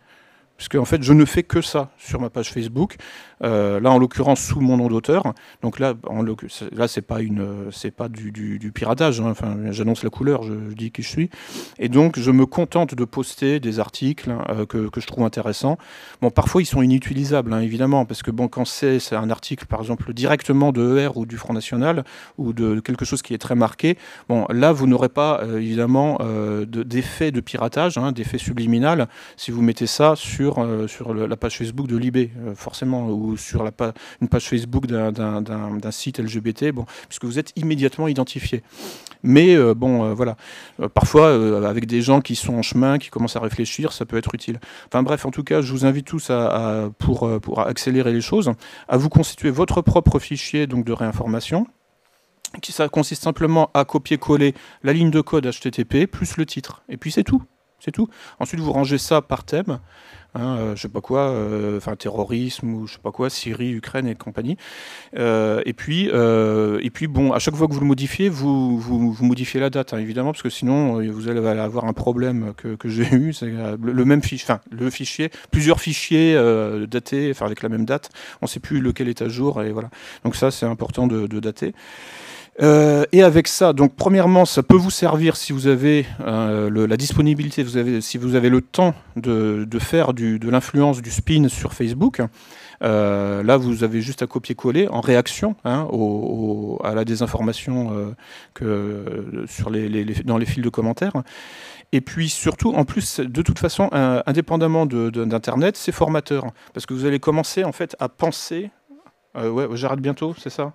[0.61, 2.97] puisque en fait je ne fais que ça sur ma page Facebook.
[3.43, 5.33] Euh, là en l'occurrence sous mon nom d'auteur.
[5.63, 6.23] Donc là, en
[6.73, 9.21] là c'est pas une, c'est pas du, piratage.
[9.21, 9.29] Hein.
[9.31, 11.31] Enfin, j'annonce la couleur, je, dis qui je suis.
[11.79, 15.79] Et donc je me contente de poster des articles euh, que, que, je trouve intéressants.
[16.21, 19.81] Bon, parfois ils sont inutilisables, hein, évidemment, parce que bon, quand c'est un article par
[19.81, 22.05] exemple directement de ER ou du Front National
[22.37, 23.97] ou de quelque chose qui est très marqué,
[24.29, 26.19] bon là vous n'aurez pas euh, évidemment
[26.67, 31.87] d'effet de, piratage, hein, d'effet subliminal si vous mettez ça sur sur, la page Facebook
[31.87, 33.71] de Libé, forcément, sur la
[34.21, 38.63] une page Facebook d'un site LGBT, bon, puisque vous êtes immédiatement identifié.
[39.23, 40.37] Mais euh, bon, voilà,
[40.95, 41.35] parfois
[41.69, 44.61] avec des gens qui sont en chemin, qui commencent à réfléchir, ça peut être utile.
[44.87, 48.53] Enfin bref, en tout cas, je vous invite tous à, pour, pour accélérer les choses,
[48.89, 51.67] à vous constituer votre propre fichier donc de réinformation
[52.61, 56.83] qui ça consiste simplement à copier-coller la ligne de code HTTP plus le titre.
[56.89, 57.43] Et puis c'est tout.
[57.79, 58.09] C'est tout.
[58.39, 59.81] Ensuite, vous rangez ça par thème.
[60.35, 63.73] Hein, euh, je sais pas quoi, euh, enfin terrorisme ou je sais pas quoi, Syrie,
[63.73, 64.57] Ukraine et compagnie.
[65.17, 69.25] Euh, et puis, et puis bon, à chaque fois que vous le modifiez, vous, vous,
[69.25, 73.13] modifiez la date, hein, évidemment, parce que sinon vous allez avoir un problème que, j'ai
[73.15, 76.35] eu, c'est le, même fichier, enfin le fichier, plusieurs fichiers
[76.89, 79.73] datés, enfin avec la même date, on ne sait plus lequel est à jour et
[79.73, 79.91] voilà.
[80.25, 81.75] Donc ça, c'est important de dater.
[82.63, 86.97] Euh, et avec ça, donc premièrement, ça peut vous servir si vous avez euh, la
[86.97, 87.65] disponibilité,
[88.01, 92.21] si vous avez le temps de, faire de l'influence du spin sur Facebook.
[92.83, 95.89] Euh, là, vous avez juste à copier-coller en réaction hein,
[96.85, 98.15] à la désinformation
[98.61, 101.13] dans les fils de commentaires.
[101.93, 103.89] Et puis surtout, en plus, de toute façon,
[104.27, 106.45] indépendamment d'Internet, c'est formateur.
[106.75, 108.71] Parce que vous allez commencer en fait à penser...
[109.35, 110.75] ouais, j'arrête bientôt, c'est ça?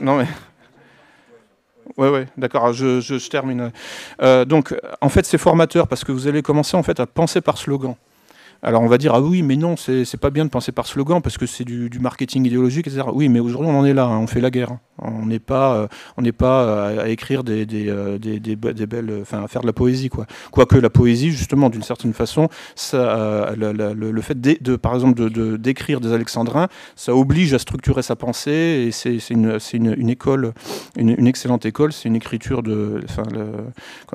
[0.00, 0.26] Non mais.
[1.96, 3.72] Ouais, ouais, d'accord, je, je, termine.
[4.22, 7.40] Euh, donc, en fait, c'est formateur parce que vous allez commencer en fait à penser
[7.40, 7.94] par slogan.
[8.62, 11.22] Alors on va dire, ah oui, mais non, c'est pas bien de penser par slogan
[11.22, 13.04] parce que c'est du, marketing idéologique, etc.
[13.12, 14.76] Oui, mais aujourd'hui on en est là, hein, on fait la guerre.
[15.02, 19.42] On n'est pas, euh, pas euh, à, écrire des, des, euh, des, des, belles, enfin
[19.42, 20.26] à faire de la poésie, quoi.
[20.50, 26.00] Quoique la poésie, justement, d'une certaine façon, ça, le, fait de, par exemple, de d'écrire
[26.00, 30.52] des alexandrins, ça oblige à structurer sa pensée et c'est une, une, une, école,
[30.96, 33.22] une, excellente école, c'est une écriture de, enfin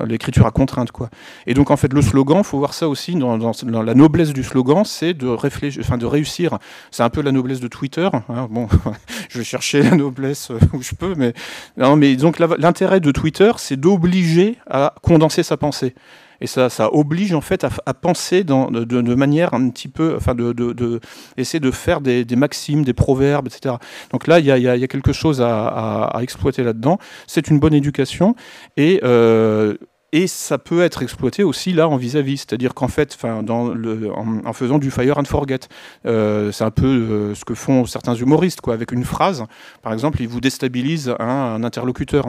[0.06, 1.10] l'écriture à contrainte, quoi.
[1.46, 4.32] Et donc en fait le slogan, faut voir ça aussi dans, dans, dans la noblesse
[4.36, 6.58] du slogan, c'est de réfléchir, enfin de réussir.
[6.90, 8.08] C'est un peu la noblesse de Twitter.
[8.12, 8.48] Hein.
[8.50, 8.68] Bon,
[9.28, 11.32] je vais chercher la noblesse euh, où je peux, mais
[11.76, 15.94] non, mais donc l'intérêt de Twitter, c'est d'obliger à condenser sa pensée.
[16.40, 20.34] Et ça, ça oblige en fait à, penser dans, de, manière un petit peu, enfin,
[20.34, 21.00] de,
[21.38, 23.76] essayer de faire des, maximes, des proverbes, etc.
[24.12, 26.98] Donc là, il y quelque chose à, à, exploiter là-dedans.
[27.26, 28.36] C'est une bonne éducation
[28.76, 29.76] et euh,
[30.16, 34.90] et ça peut être exploité aussi là en vis-à-vis, c'est-à-dire qu'en fait, en, faisant du
[34.90, 35.60] fire and forget,
[36.06, 39.44] euh, c'est un peu euh, ce que font certains humoristes, quoi, avec une phrase,
[39.82, 42.28] par exemple, ils vous déstabilisent un, interlocuteur.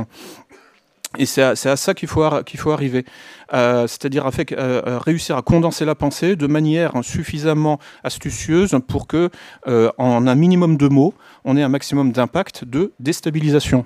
[1.18, 3.06] Et c'est à, ça qu'il faut, arriver.
[3.54, 4.30] Euh, c'est-à-dire
[5.06, 9.30] réussir à condenser la pensée de manière suffisamment astucieuse pour que,
[9.66, 11.14] en un minimum de mots,
[11.46, 13.86] on ait un maximum d'impact de déstabilisation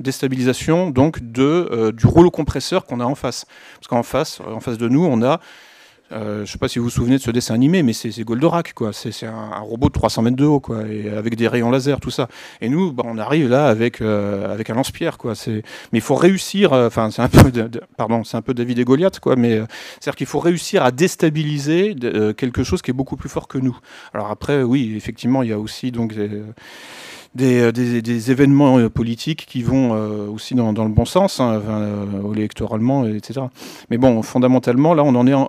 [0.00, 3.46] déstabilisation donc de, euh, du rouleau compresseur qu'on a en face.
[3.74, 5.40] Parce qu'en face, en face de nous, on a,
[6.12, 8.24] euh, je ne sais pas si vous vous souvenez de ce dessin animé, mais c'est
[8.24, 8.92] Goldorak, quoi.
[8.92, 12.10] C'est un, robot de 300 mètres de haut, quoi, et avec des rayons laser, tout
[12.10, 12.28] ça.
[12.60, 15.34] Et nous, bah, on arrive là avec, euh, avec un lance-pierre, quoi.
[15.46, 17.52] Mais il faut réussir, enfin, c'est un peu,
[17.96, 19.58] pardon, c'est un peu David et Goliath, quoi, mais
[20.00, 21.94] c'est-à-dire qu'il faut réussir à déstabiliser
[22.36, 23.78] quelque chose qui est beaucoup plus fort que nous.
[24.12, 26.42] Alors après, oui, effectivement, il y a aussi donc euh,
[27.34, 31.62] des, des, événements euh, politiques qui vont euh, aussi dans, dans, le bon sens, hein,
[32.34, 33.42] électoralement, etc.
[33.90, 35.48] Mais bon, fondamentalement, là, on en est en,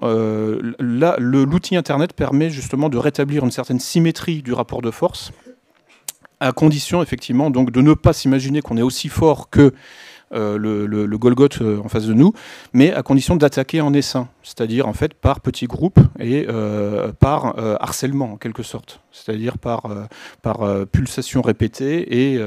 [0.79, 5.31] là, l'outil Internet permet justement de rétablir une certaine symétrie du rapport de force,
[6.39, 9.73] à condition effectivement donc de ne pas s'imaginer qu'on est aussi fort que
[10.33, 12.33] euh, le, le, Golgoth euh, en face de nous,
[12.73, 17.55] mais à condition d'attaquer en essaim, c'est-à-dire en fait par petits groupes et euh, par
[17.81, 19.83] harcèlement en quelque sorte, c'est-à-dire par,
[20.41, 20.59] par
[20.91, 22.39] pulsation répétée et,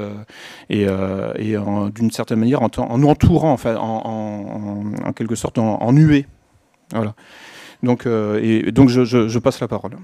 [0.70, 1.56] et, et
[1.94, 6.26] d'une certaine manière en, en entourant, enfin, en, quelque sorte en, nuée.
[6.92, 7.14] Voilà.
[7.82, 9.96] Donc, donc je, je passe la parole.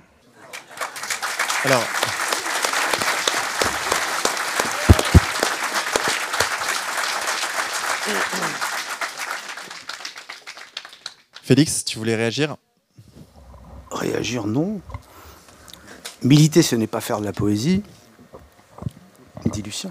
[1.64, 1.83] Alors,
[11.50, 12.54] Félix, tu voulais réagir?
[13.90, 14.80] Réagir, non.
[16.22, 17.82] Militer, ce n'est pas faire de la poésie,
[19.46, 19.90] dit Lucien.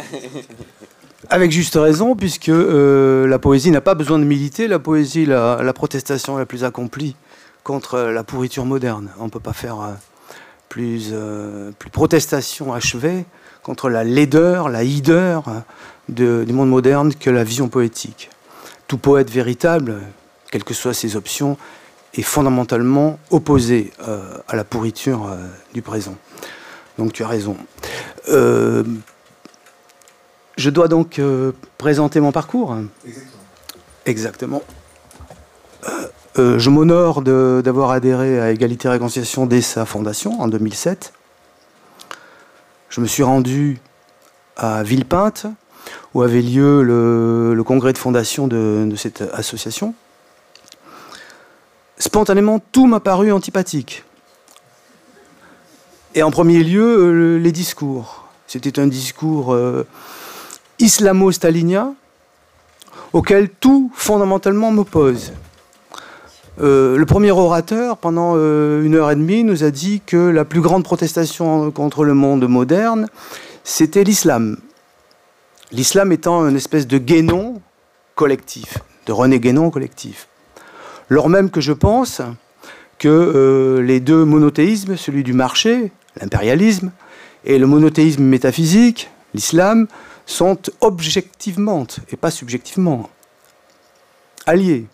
[1.30, 4.66] Avec juste raison, puisque euh, la poésie n'a pas besoin de militer.
[4.66, 7.14] La poésie, la, la, protestation la plus accomplie
[7.62, 9.10] contre la pourriture moderne.
[9.20, 9.92] On ne peut pas faire euh,
[10.68, 13.24] plus, euh, plus protestation achevée
[13.62, 15.44] contre la laideur, la hideur
[16.08, 18.30] du monde moderne que la vision poétique
[18.86, 20.00] tout poète véritable,
[20.50, 21.56] quelles que soient ses options,
[22.14, 25.36] est fondamentalement opposé euh, à la pourriture euh,
[25.74, 26.16] du présent.
[26.98, 27.56] Donc tu as raison.
[28.28, 28.84] Euh,
[30.56, 31.20] je dois donc
[31.76, 32.74] présenter mon parcours.
[34.06, 34.62] Exactement.
[36.36, 41.12] je m'honore d'avoir adhéré à Égalité et Réconciliation dès sa fondation en 2007.
[42.88, 43.78] Je me suis rendu
[44.56, 45.46] à Villepinte,
[46.16, 49.92] où avait lieu le, congrès de fondation de, cette association,
[51.98, 54.02] spontanément, tout m'a paru antipathique.
[56.14, 58.24] Et en premier lieu, euh, les discours.
[58.46, 59.86] C'était un discours euh,
[60.78, 61.94] islamo-stalinien
[63.12, 65.34] auquel tout fondamentalement m'oppose.
[66.62, 70.62] Euh, le premier orateur, pendant une heure et demie, nous a dit que la plus
[70.62, 73.06] grande protestation contre le monde moderne,
[73.64, 74.56] c'était l'islam.
[75.72, 77.60] L'islam étant une espèce de guénon
[78.14, 80.28] collectif, de René Guénon collectif.
[81.08, 82.22] Lors même que je pense
[82.98, 86.92] que euh, les deux monothéismes, celui du marché, l'impérialisme,
[87.44, 89.86] et le monothéisme métaphysique, l'islam,
[90.24, 93.08] sont objectivement et pas subjectivement
[94.46, 94.86] alliés.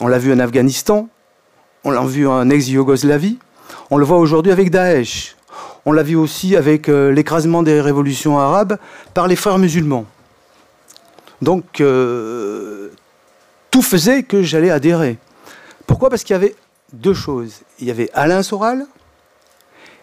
[0.00, 1.08] On l'a vu en Afghanistan,
[1.84, 3.38] on l'a vu en ex-Yougoslavie,
[3.90, 5.36] on le voit aujourd'hui avec Daesh.
[5.86, 8.78] On l'a vu aussi avec euh, l'écrasement des révolutions arabes
[9.14, 10.06] par les frères musulmans.
[11.42, 12.90] Donc, euh,
[13.70, 15.16] tout faisait que j'allais adhérer.
[15.86, 16.10] Pourquoi?
[16.10, 16.54] Parce qu'il y avait
[16.92, 17.62] deux choses.
[17.78, 18.86] Il y avait Alain Soral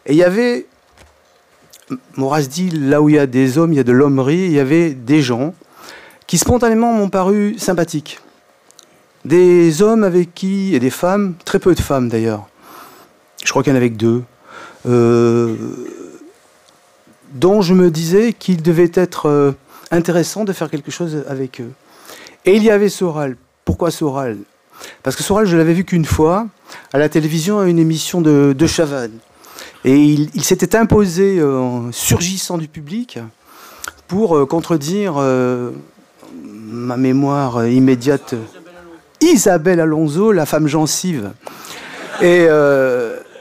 [0.06, 0.66] et il y avait,
[2.16, 4.54] Maurras dit, là où il y a des hommes, il y a de l'hommerie, il
[4.54, 5.54] y avait des gens
[6.26, 8.20] qui spontanément m'ont paru sympathiques.
[9.26, 12.48] Des hommes avec qui, et des femmes, très peu de femmes d'ailleurs.
[13.44, 14.24] Je crois qu'il y en avait que deux.
[14.88, 15.56] Euh,
[17.34, 19.52] dont je me disais qu'il devait être euh,
[19.92, 21.72] intéressant de faire quelque chose avec eux.
[22.46, 23.36] Et il y avait Soral.
[23.66, 24.38] Pourquoi Soral?
[25.04, 26.48] Parce que Soral, je l'avais vu qu'une fois
[26.94, 29.18] à la télévision à une émission de, de Chavannes.
[29.84, 33.20] Et il, s'était imposé euh, en surgissant du public
[34.08, 35.16] pour contredire
[36.34, 38.36] ma mémoire immédiate.
[39.20, 41.32] Isabelle Alonso, la femme gencive.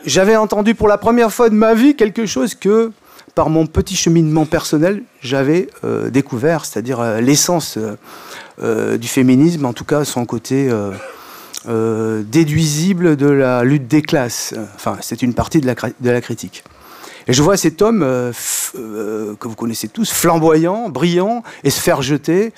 [0.07, 2.92] J'avais entendu pour la première fois de ma vie quelque chose que,
[3.35, 7.79] par mon petit cheminement personnel, j'avais euh, découvert, c'est-à-dire euh, l'essence
[8.62, 10.71] euh, du féminisme, en tout cas son côté
[11.66, 14.55] déduisible de la lutte des classes.
[14.77, 16.62] Enfin, c'est une partie de la, de la, critique.
[17.27, 22.53] Et je vois cet homme que vous connaissez tous, flamboyant, brillant, et se faire jeter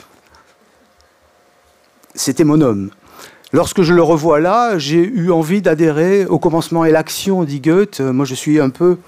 [2.18, 2.90] c'était mon homme.
[3.52, 8.00] Lorsque je le revois là, j'ai eu envie d'adhérer au commencement et l'action, dit Goethe.
[8.00, 8.98] Moi, je suis un peu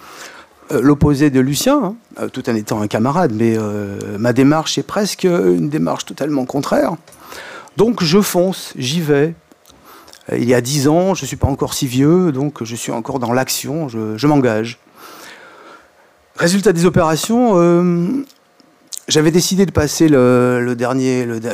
[0.73, 4.79] euh, l'opposé de Lucien, hein, euh, tout en étant un camarade, mais euh, ma démarche
[4.79, 6.95] est presque une démarche totalement contraire.
[7.77, 9.35] Donc je fonce, j'y vais.
[10.33, 12.93] Il y a dix ans, je ne suis pas encore si vieux, donc je suis
[12.93, 14.79] encore dans l'action, je, m'engage.
[16.37, 17.57] Résultat des opérations,
[19.11, 20.77] j'avais décidé de passer le,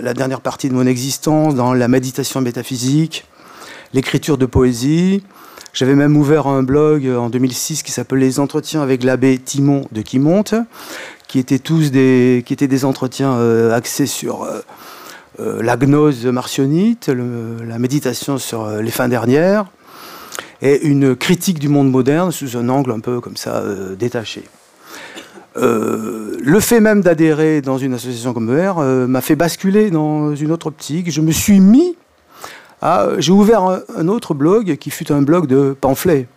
[0.02, 3.24] la dernière partie de mon existence dans la méditation métaphysique,
[3.94, 5.22] l'écriture de poésie,
[5.72, 10.02] j'avais même ouvert un blog en 2006 qui s'appelait Les entretiens avec l'abbé Timon de
[10.02, 10.54] Quimonte,
[11.28, 14.60] qui étaient tous des, qui étaient des entretiens euh, axés sur euh,
[15.40, 19.66] euh, la gnose martionnite, la méditation sur les fins dernières,
[20.60, 23.62] et une critique du monde moderne sous un angle un peu comme ça
[23.98, 24.44] détaché.
[25.58, 28.72] Le fait même d'adhérer dans une association comme ER
[29.06, 31.10] m'a fait basculer dans une autre optique.
[31.10, 31.96] Je me suis mis
[32.82, 33.62] ah, j'ai ouvert
[33.96, 36.28] un, autre blog qui fut un blog de pamphlets.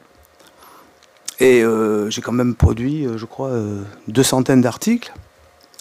[1.39, 5.13] Et euh, j'ai quand même produit, euh, je crois, euh, deux centaines d'articles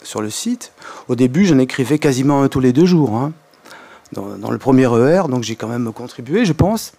[0.03, 0.73] sur le site.
[1.09, 3.33] Au début, j'en écrivais quasiment un tous les deux jours, hein,
[4.13, 6.93] dans, le premier ER, donc j'ai quand même contribué, je pense.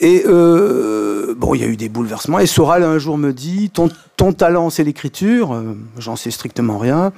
[0.00, 2.38] Et euh, bon, il y a eu des bouleversements.
[2.38, 5.52] Et Soral un jour me dit ton, ton talent, c'est l'écriture.
[5.52, 7.12] Euh, j'en sais strictement rien.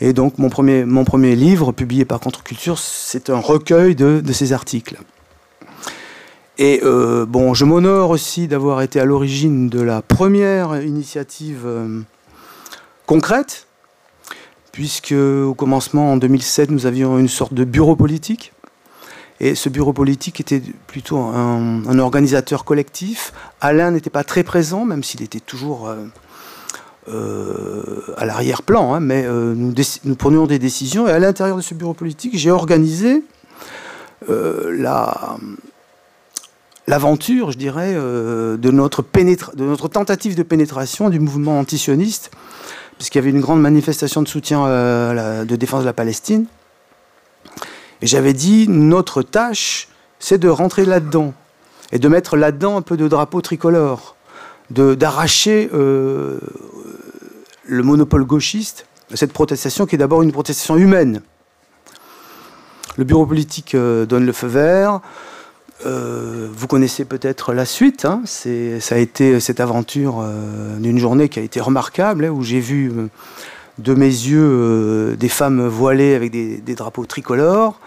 [0.00, 4.32] Et donc, mon premier, mon premier livre, publié par Contre-Culture, c'est un recueil de, de
[4.32, 4.98] ces articles.
[6.58, 11.66] Et euh, bon, je m'honore aussi d'avoir été à l'origine de la première initiative
[13.06, 13.66] concrète,
[14.72, 18.52] puisque au commencement, en 2007, nous avions une sorte de bureau politique
[19.40, 23.32] et ce bureau politique était plutôt un, organisateur collectif.
[23.62, 25.96] Alain n'était pas très présent, même s'il était toujours euh,
[27.08, 31.08] euh, à l'arrière-plan, hein, mais euh, nous, prenions des décisions.
[31.08, 33.22] Et à l'intérieur de ce bureau politique, j'ai organisé
[34.28, 35.36] la
[36.86, 42.32] l'aventure, je dirais, de, notre de notre tentative de pénétration du mouvement antisioniste,
[42.98, 46.46] puisqu'il y avait une grande manifestation de soutien de défense de la Palestine.
[48.02, 51.34] Et j'avais dit, notre tâche, c'est de rentrer là-dedans
[51.92, 54.16] et de mettre là-dedans un peu de drapeau tricolore,
[54.70, 56.38] d'arracher euh,
[57.64, 61.20] le monopole gauchiste cette protestation qui est d'abord une protestation humaine.
[62.96, 65.00] Le bureau politique euh, donne le feu vert.
[65.84, 68.04] Euh, vous connaissez peut-être la suite.
[68.04, 68.22] Hein.
[68.24, 70.24] ça a été cette aventure
[70.78, 72.92] d'une journée qui a été remarquable, hein, où j'ai vu
[73.80, 77.80] de mes yeux euh, des femmes voilées avec des, drapeaux tricolores,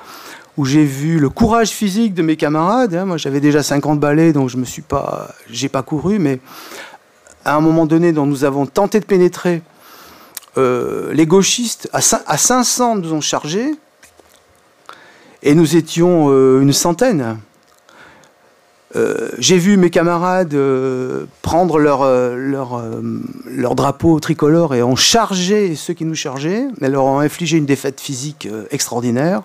[0.57, 2.95] où j'ai vu le courage physique de mes camarades.
[2.95, 3.05] Hein.
[3.05, 6.39] Moi, j'avais déjà 50 balais, donc je me suis pas, j'ai pas couru, mais
[7.45, 9.61] à un moment donné, dont nous avons tenté de pénétrer,
[10.57, 13.71] euh, les gauchistes à, 500 nous ont chargés,
[15.41, 17.37] et nous étions euh, une centaine.
[18.95, 25.75] Euh, j'ai vu mes camarades euh, prendre leur, euh, leur, drapeau tricolore et ont chargé
[25.75, 29.41] ceux qui nous chargeaient, mais leur ont infligé une défaite physique extraordinaire.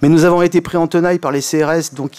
[0.00, 2.12] Mais nous avons été pris en tenaille par les CRS, donc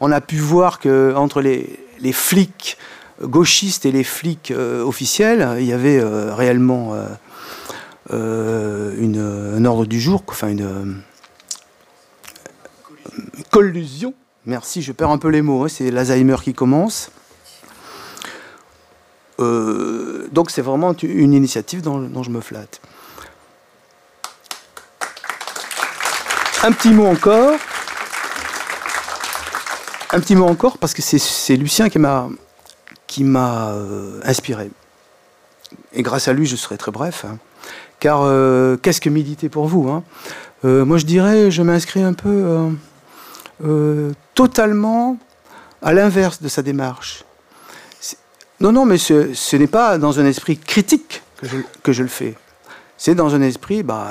[0.00, 2.78] on a pu voir qu'entre les, les flics
[3.22, 4.52] gauchistes et les flics
[4.84, 6.94] officiels, il y avait réellement
[8.12, 11.02] une, un ordre du jour, enfin une
[13.50, 14.14] collusion
[14.46, 17.10] Merci, je perds un peu les mots, hein, c'est l'Alzheimer qui commence.
[19.40, 22.80] Euh, donc c'est vraiment une initiative dont, je me flatte.
[26.62, 27.58] Un petit mot encore.
[30.12, 34.70] Un petit mot encore parce que c'est Lucien qui m'a euh, inspiré.
[35.92, 37.24] Et grâce à lui, je serai très bref.
[37.24, 37.38] Hein.
[37.98, 40.04] Car euh, qu'est-ce que méditer pour vous hein
[40.62, 42.70] Moi, je dirais, je m'inscris un peu
[43.64, 45.18] euh, totalement
[45.82, 47.24] à l'inverse de sa démarche.
[48.60, 51.22] Non, non, mais ce, n'est pas dans un esprit critique
[51.82, 52.34] que je, le fais.
[52.96, 54.10] C'est dans un esprit, bah,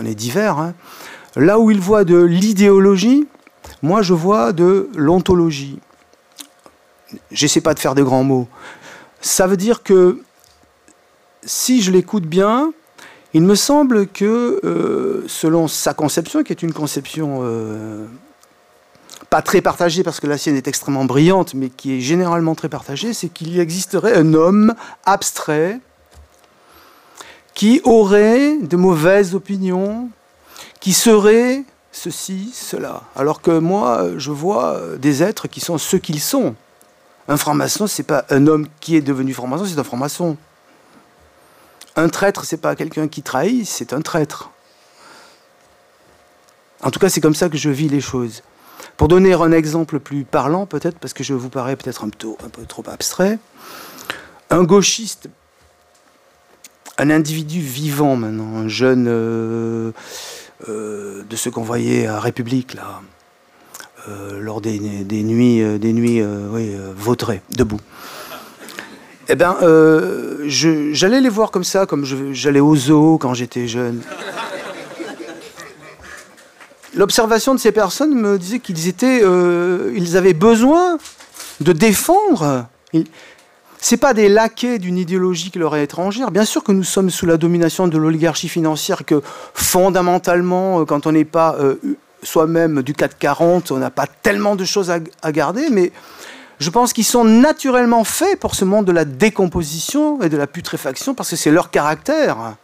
[0.00, 0.58] on, est, divers.
[0.58, 0.74] Hein.
[1.36, 3.26] Là où il voit de l'idéologie,
[3.82, 5.78] moi je vois de l'ontologie.
[7.30, 8.48] J'essaie pas de faire de grands mots.
[9.20, 10.22] Ça veut dire que
[11.44, 12.72] si je l'écoute bien,
[13.34, 18.06] il me semble que euh, selon sa conception, qui est une conception euh,
[19.34, 22.68] pas très partagée parce que la sienne est extrêmement brillante, mais qui est généralement très
[22.68, 25.80] partagée, c'est qu'il existerait un homme abstrait
[27.52, 30.08] qui aurait de mauvaises opinions,
[30.78, 33.02] qui serait ceci, cela.
[33.16, 36.54] Alors que moi, je vois des êtres qui sont ceux qu'ils sont.
[37.26, 40.36] Un franc-maçon, c'est pas un homme qui est devenu franc-maçon, c'est un franc-maçon.
[41.96, 44.52] Un traître, c'est pas quelqu'un qui trahit, c'est un traître.
[46.84, 48.44] En tout cas, c'est comme ça que je vis les choses.
[48.96, 52.64] Pour donner un exemple plus parlant, peut-être, parce que je vous parais peut-être un, peu
[52.66, 53.38] trop abstrait,
[54.50, 55.28] un gauchiste,
[56.98, 59.90] un individu vivant maintenant, un jeune euh,
[60.68, 63.00] euh, de ce qu'on voyait à République, là,
[64.08, 67.80] euh, lors des, nuits, des nuits oui, vautrées, debout.
[69.28, 69.56] Eh bien,
[70.46, 74.02] j'allais les voir comme ça, comme j'allais au zoo quand j'étais jeune.
[76.96, 80.98] L'observation de ces personnes me disait qu'ils étaient, euh, ils avaient besoin
[81.60, 82.66] de défendre.
[83.78, 86.30] C'est pas des laquais d'une idéologie qui leur est étrangère.
[86.30, 89.22] Bien sûr que nous sommes sous la domination de l'oligarchie financière, que
[89.54, 91.74] fondamentalement, euh, quand on n'est pas euh,
[92.22, 95.92] soi-même du 440, on n'a pas tellement de choses à, garder, mais
[96.60, 100.46] je pense qu'ils sont naturellement faits pour ce monde de la décomposition et de la
[100.46, 102.56] putréfaction, parce que c'est leur caractère.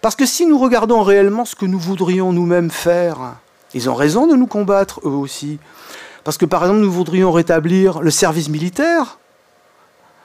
[0.00, 3.34] Parce que si nous regardons réellement ce que nous voudrions nous-mêmes faire,
[3.74, 5.58] ils ont raison de nous combattre, eux aussi.
[6.24, 9.18] Parce que par exemple, nous voudrions rétablir le service militaire.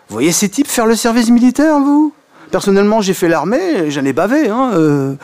[0.08, 2.14] Vous voyez ces types faire le service militaire, vous?
[2.52, 4.50] Personnellement, j'ai fait l'armée, j'en ai bavé.
[4.50, 5.16] Hein, euh,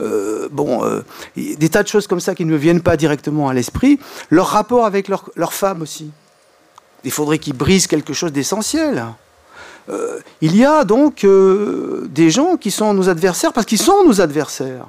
[0.00, 1.04] euh, bon, euh,
[1.36, 3.98] des tas de choses comme ça qui ne me viennent pas directement à l'esprit.
[4.30, 6.10] Leur rapport avec leurs leur femmes aussi.
[7.04, 9.04] Il faudrait qu'ils brisent quelque chose d'essentiel.
[9.88, 14.04] Euh, il y a donc euh, des gens qui sont nos adversaires parce qu'ils sont
[14.06, 14.86] nos adversaires.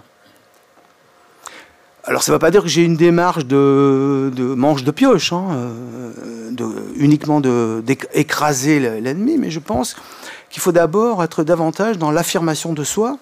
[2.06, 5.46] Alors ça ne veut pas dire que j'ai une démarche de, manche de pioche, hein,
[5.52, 6.12] euh,
[6.98, 9.96] uniquement d'écraser l'ennemi, mais je pense
[10.50, 13.18] qu'il faut d'abord être davantage dans l'affirmation de soi,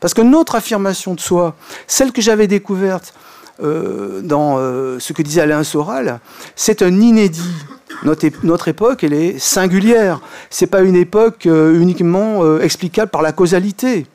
[0.00, 1.54] parce que notre affirmation de soi,
[1.86, 3.12] celle que j'avais découverte
[3.60, 4.56] dans
[4.98, 6.20] ce que disait Alain Soral,
[6.56, 7.54] c'est un inédit
[8.04, 10.20] notre, époque, elle est singulière.
[10.50, 14.06] Ce n'est pas une époque euh, uniquement euh, explicable par la causalité.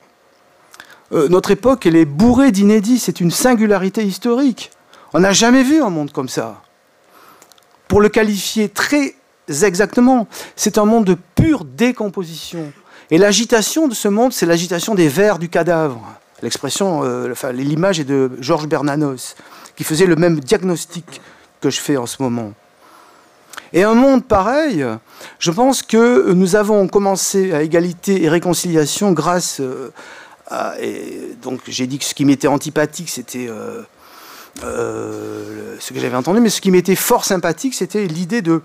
[1.14, 3.00] Euh, notre époque, elle est bourrée d'inédits.
[3.00, 4.72] C'est une singularité historique.
[5.14, 6.62] On n'a jamais vu un monde comme ça.
[7.88, 9.16] Pour le qualifier très
[9.48, 10.28] exactement,
[10.58, 12.74] c'est un monde de pure décomposition.
[13.10, 16.02] Et l'agitation de ce monde, c'est l'agitation des vers du cadavre.
[16.42, 17.04] L'expression,
[17.52, 19.36] l'image est de Georges Bernanos,
[19.76, 21.22] qui faisait le même diagnostic
[21.62, 22.54] que je fais en ce moment.
[23.74, 24.86] Et un monde pareil,
[25.40, 29.92] je pense que nous avons commencé à égalité et réconciliation grâce euh,
[30.50, 30.76] à.
[31.42, 33.82] donc j'ai dit que ce qui m'était antipathique, c'était euh,
[34.64, 38.62] euh, ce que j'avais entendu, mais ce qui m'était fort sympathique, c'était l'idée de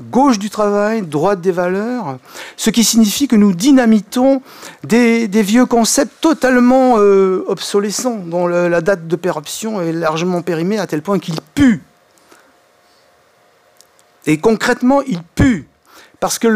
[0.00, 2.18] gauche du travail, droite des valeurs,
[2.56, 4.42] ce qui signifie que nous dynamitons
[4.84, 11.02] des, vieux concepts totalement obsolescents, dont la date de péremption est largement périmée à tel
[11.02, 11.82] point qu'il pue
[14.28, 15.66] et concrètement, il pue.
[16.20, 16.48] Parce que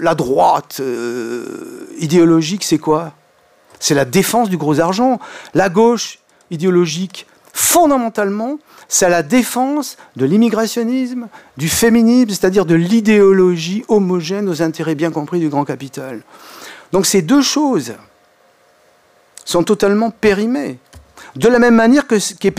[0.00, 3.12] la droite euh, idéologique, c'est quoi?
[3.80, 5.18] C'est la défense du gros argent.
[5.52, 6.20] La gauche
[6.50, 14.96] idéologique, fondamentalement, c'est la défense de l'immigrationnisme, du féminisme, c'est-à-dire de l'idéologie homogène aux intérêts
[14.96, 16.22] bien compris du grand capital.
[16.92, 17.94] Donc ces deux choses
[19.44, 20.78] sont totalement périmées.
[21.36, 22.52] De la même manière que ce qui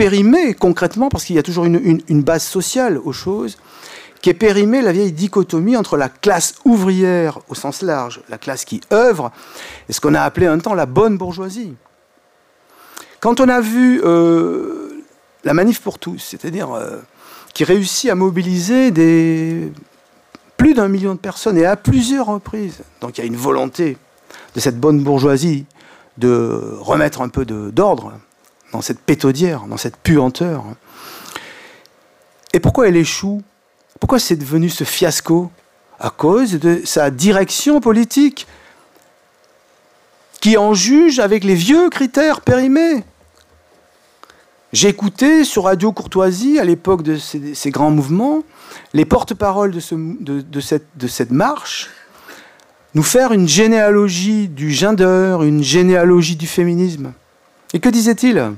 [0.57, 3.57] concrètement, parce qu'il y a toujours une base sociale aux choses,
[4.21, 8.65] qui est périmée la vieille dichotomie entre la classe ouvrière au sens large, la classe
[8.65, 9.31] qui œuvre,
[9.87, 11.75] et ce qu'on a appelé un temps la bonne bourgeoisie.
[13.19, 14.84] Quand on a vu euh,
[15.45, 16.97] la manif pour tous, c'est-à-dire euh,
[17.53, 18.91] qui réussit à mobiliser
[20.57, 23.97] plus d'un million de personnes et à plusieurs reprises, donc il y a une volonté
[24.55, 25.65] de cette bonne bourgeoisie
[26.17, 28.13] de remettre un peu d'ordre
[28.71, 30.63] dans cette pétaudière, dans cette puanteur.
[32.53, 33.41] Et pourquoi elle échoue?
[33.99, 35.51] Pourquoi c'est devenu ce fiasco?
[35.99, 38.47] À cause de sa direction politique,
[40.41, 43.03] qui en juge avec les vieux critères périmés.
[44.75, 48.43] J'ai écouté sur Radio Courtoisie, à l'époque de ces, grands mouvements,
[48.91, 51.91] les porte-paroles de, cette, marche
[52.93, 57.13] nous faire une généalogie du gender, une généalogie du féminisme.
[57.73, 58.51] Et que disait-il?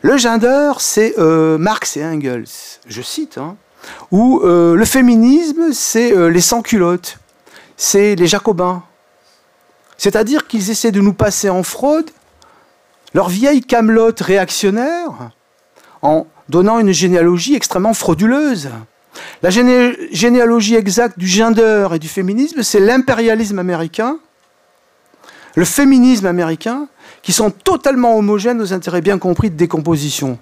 [0.00, 2.48] Le gender, c'est euh, Marx et Engels.
[2.88, 3.56] Je cite, hein,
[4.10, 7.18] où euh, le féminisme, c'est euh, les sans-culottes,
[7.76, 8.82] c'est les jacobins.
[9.98, 12.10] C'est-à-dire qu'ils essaient de nous passer en fraude
[13.16, 15.30] leur vieille camelote réactionnaire
[16.02, 18.68] en donnant une généalogie extrêmement frauduleuse.
[19.42, 24.18] La généalogie exacte du gender et du féminisme, c'est l'impérialisme américain,
[25.54, 26.88] le féminisme américain,
[27.22, 30.38] qui sont totalement homogènes aux intérêts bien compris de décomposition.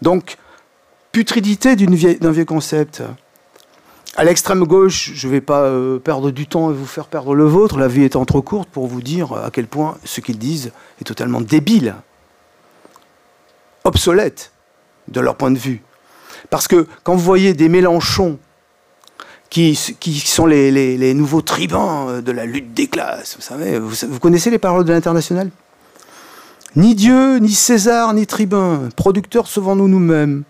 [0.00, 0.38] Donc,
[1.12, 3.02] putridité d'un vieux concept.
[4.16, 7.34] À l'extrême gauche, je ne vais pas euh, perdre du temps et vous faire perdre
[7.34, 10.38] le vôtre, la vie étant trop courte pour vous dire à quel point ce qu'ils
[10.38, 11.94] disent est totalement débile.
[13.84, 14.52] obsolète
[15.08, 15.82] de leur point de vue.
[16.50, 18.38] Parce que quand vous voyez des Mélenchons
[19.50, 24.58] qui, sont les, nouveaux tribuns de la lutte des classes, vous savez, vous, connaissez les
[24.58, 25.50] paroles de l'international?
[26.76, 30.44] Ni Dieu, ni César, ni tribun, producteurs sauvons-nous nous-mêmes.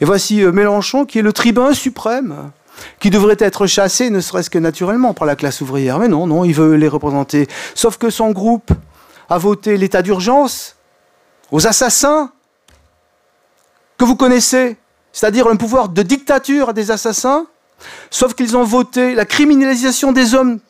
[0.00, 2.52] Et voici euh, Mélenchon qui est le tribun suprême,
[2.98, 5.98] qui devrait être chassé ne serait-ce que naturellement par la classe ouvrière.
[5.98, 7.46] Mais non, non, il veut les représenter.
[7.74, 8.70] Sauf que son groupe
[9.28, 10.76] a voté l'état d'urgence
[11.50, 12.30] aux assassins
[13.98, 14.76] que vous connaissez,
[15.12, 17.46] c'est-à-dire un pouvoir de dictature à des assassins,
[18.10, 20.60] sauf qu'ils ont voté la criminalisation des hommes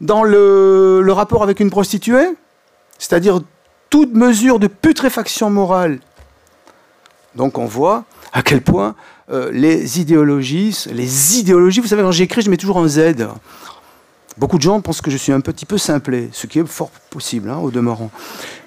[0.00, 2.28] dans le, rapport avec une prostituée,
[2.98, 3.40] c'est-à-dire
[3.90, 6.00] toute mesure de putréfaction morale.
[7.34, 8.94] Donc on voit à quel point
[9.30, 13.28] euh, les idéologies, les idéologies, vous savez, quand j'écris, je mets toujours un Z.
[14.36, 16.90] Beaucoup de gens pensent que je suis un petit peu simplé, ce qui est fort
[17.08, 18.10] possible, hein, au demeurant.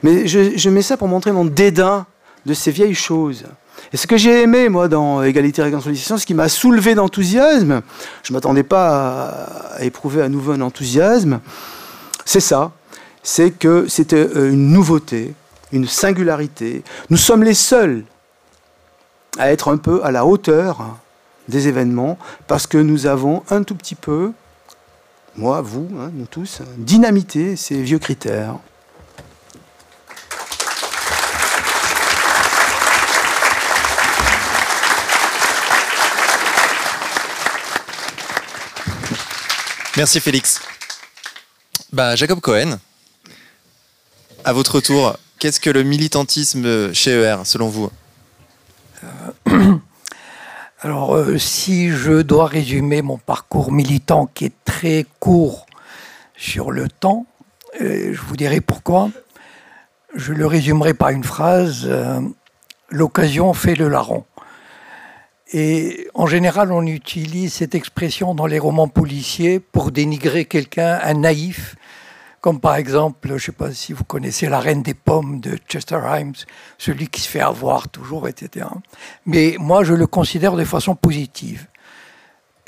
[0.01, 2.05] Mais je, mets ça pour montrer mon dédain
[2.45, 3.43] de ces vieilles choses.
[3.93, 7.82] Et ce que j'ai aimé, moi, dans Égalité et Réconciliation, ce qui m'a soulevé d'enthousiasme,
[8.24, 11.39] je ne m'attendais pas à, éprouver à nouveau un enthousiasme,
[12.26, 12.72] c'est ça.
[13.22, 15.34] C'est que c'était euh, une nouveauté,
[15.74, 16.82] une singularité.
[17.10, 18.05] Nous sommes les seuls
[19.38, 20.98] à être un peu à la hauteur
[21.48, 22.18] des événements
[22.48, 24.32] parce que nous avons un tout petit peu,
[25.36, 28.56] moi, vous, hein, nous tous, dynamité ces vieux critères.
[39.96, 40.62] Merci Félix.
[41.92, 42.78] Bah, Jacob Cohen,
[44.46, 47.90] à votre tour, qu'est-ce que le militantisme chez ER, selon vous?
[50.82, 55.66] Alors, euh, si je dois résumer mon parcours militant qui est très court
[56.36, 57.26] sur le temps,
[57.82, 59.10] euh, je vous dirai pourquoi.
[60.16, 61.89] Je le résumerai par une phrase
[62.89, 64.24] L'occasion fait le larron.
[65.52, 71.14] Et en général, on utilise cette expression dans les romans policiers pour dénigrer quelqu'un, un
[71.16, 71.76] naïf,
[72.42, 75.58] comme par exemple, je ne sais pas si vous connaissez La Reine des Pommes de
[75.68, 76.34] Chester Himes,
[76.78, 78.68] celui qui se fait avoir toujours, etc.
[79.26, 81.68] Mais moi, je le considère de façon positive.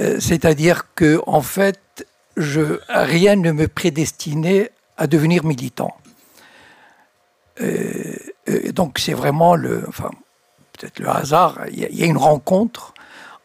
[0.02, 2.08] Euh, c'est-à-dire que, en fait,
[2.38, 5.96] rien ne me prédestinait à devenir militant.
[7.62, 8.16] Euh,
[8.50, 9.84] euh, donc, c'est vraiment le.
[9.88, 10.12] Enfin,
[10.74, 12.94] peut-être le hasard, il y, a une rencontre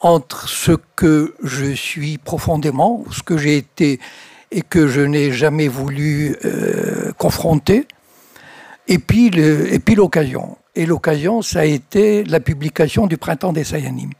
[0.01, 3.99] entre ce que je suis profondément, ce que j'ai été
[4.55, 7.89] et que je n'ai jamais voulu euh, confronter,
[8.87, 10.57] et puis, et puis l'occasion.
[10.77, 14.11] Et l'occasion, ça a été la publication du Printemps des Sayanim.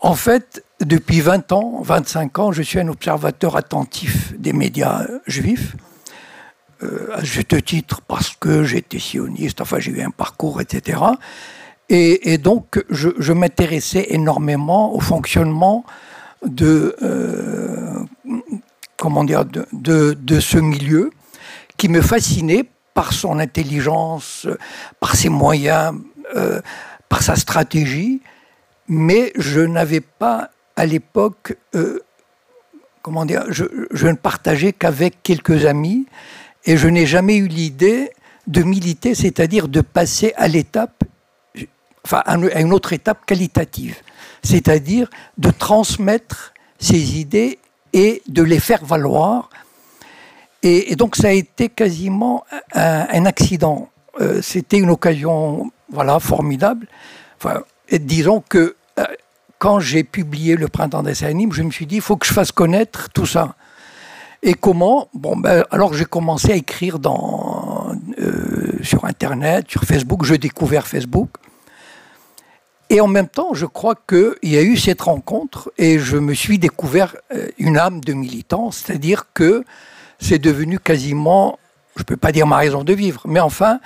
[0.00, 5.76] En fait, depuis 20 ans, 25 ans, je suis un observateur attentif des médias juifs,
[6.82, 10.98] euh, à juste titre parce que j'étais sioniste, enfin j'ai eu un parcours, etc.
[11.88, 15.84] Et, donc, je, m'intéressais énormément au fonctionnement
[16.42, 17.98] de, euh,
[19.02, 21.10] comment dire, de, ce milieu
[21.76, 24.46] qui me fascinait par son intelligence,
[25.00, 25.98] par ses moyens,
[26.36, 26.60] euh,
[27.08, 28.22] par sa stratégie,
[28.86, 31.98] mais je n'avais pas à l'époque, euh,
[33.02, 36.06] comment dire, je, je ne partageais qu'avec quelques amis,
[36.64, 38.12] et je n'ai jamais eu l'idée
[38.46, 41.02] de militer, c'est-à-dire de passer à l'étape
[42.04, 43.96] enfin, à une autre étape qualitative,
[44.44, 47.58] c'est-à-dire de transmettre ces idées
[47.92, 49.50] et de les faire valoir.
[50.62, 53.88] Et, donc ça a été quasiment un, accident.
[54.20, 56.86] Euh, c'était une occasion voilà, formidable.
[57.88, 59.04] Et disons que euh,
[59.58, 62.32] quand j'ai publié Le Printemps des Animes, je me suis dit, il faut que je
[62.32, 63.54] fasse connaître tout ça.
[64.42, 65.08] Et comment?
[65.14, 70.24] Bon, ben, alors j'ai commencé à écrire euh, sur Internet, sur Facebook.
[70.24, 71.30] Je découvert Facebook.
[72.92, 76.34] Et en même temps, je crois qu'il y a eu cette rencontre et je me
[76.34, 79.64] suis découvert euh, une âme de militant, c'est-à-dire que
[80.18, 81.58] c'est devenu quasiment,
[81.96, 83.80] je ne peux pas dire ma raison de vivre, mais enfin,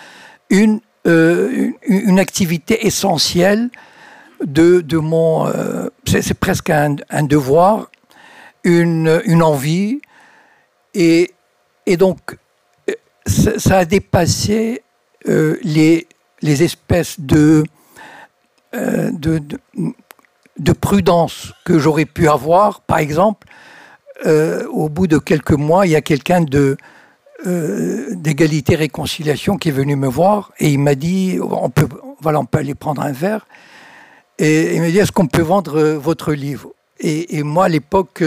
[0.50, 3.70] une, euh, une, activité essentielle
[4.44, 5.46] de, de mon...
[5.46, 7.92] Euh, c'est presque un, devoir,
[8.64, 10.00] une, une envie.
[10.94, 11.30] Et,
[11.86, 12.36] et donc,
[13.24, 14.82] ça, ça a dépassé
[15.26, 16.08] les,
[16.42, 17.62] les espèces de
[18.76, 19.40] euh, de,
[20.58, 22.80] de, prudence que j'aurais pu avoir.
[22.82, 23.46] Par exemple,
[24.26, 26.76] euh, au bout de quelques mois, il y a quelqu'un de
[27.46, 31.86] euh, d'égalité réconciliation qui est venu me voir et il m'a dit on peut
[32.20, 33.46] voilà on peut aller prendre un verre
[34.38, 36.70] et il m'a dit est-ce qu'on peut vendre votre livre?
[36.98, 38.24] Et, moi à l'époque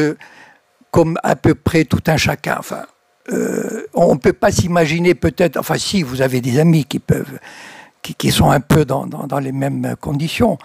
[0.92, 2.86] comme à peu près tout un chacun enfin
[3.94, 7.40] on ne peut pas s'imaginer peut-être enfin si vous avez des amis qui peuvent
[8.02, 9.08] qui, sont un peu dans,
[9.42, 10.58] les mêmes conditions.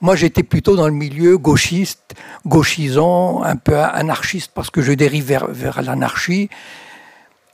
[0.00, 2.14] Moi, j'étais plutôt dans le milieu gauchiste,
[2.46, 6.50] gauchisant, un peu anarchiste, parce que je dérive vers, l'anarchie.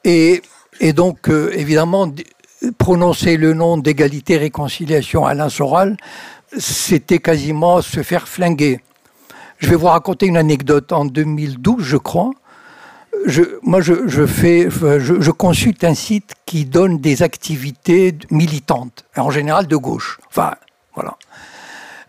[0.05, 0.43] Et,
[0.95, 2.13] donc, euh, évidemment,
[2.79, 5.97] prononcer le nom d'égalité réconciliation Alain Soral,
[6.59, 8.81] c'était quasiment se faire flinguer.
[9.59, 10.93] Je vais vous raconter une anecdote.
[10.93, 12.33] En 2012, je crois,
[13.27, 19.67] je, moi, je, fais, je, consulte un site qui donne des activités militantes, en général
[19.67, 20.19] de gauche.
[20.29, 20.55] Enfin,
[20.95, 21.17] voilà.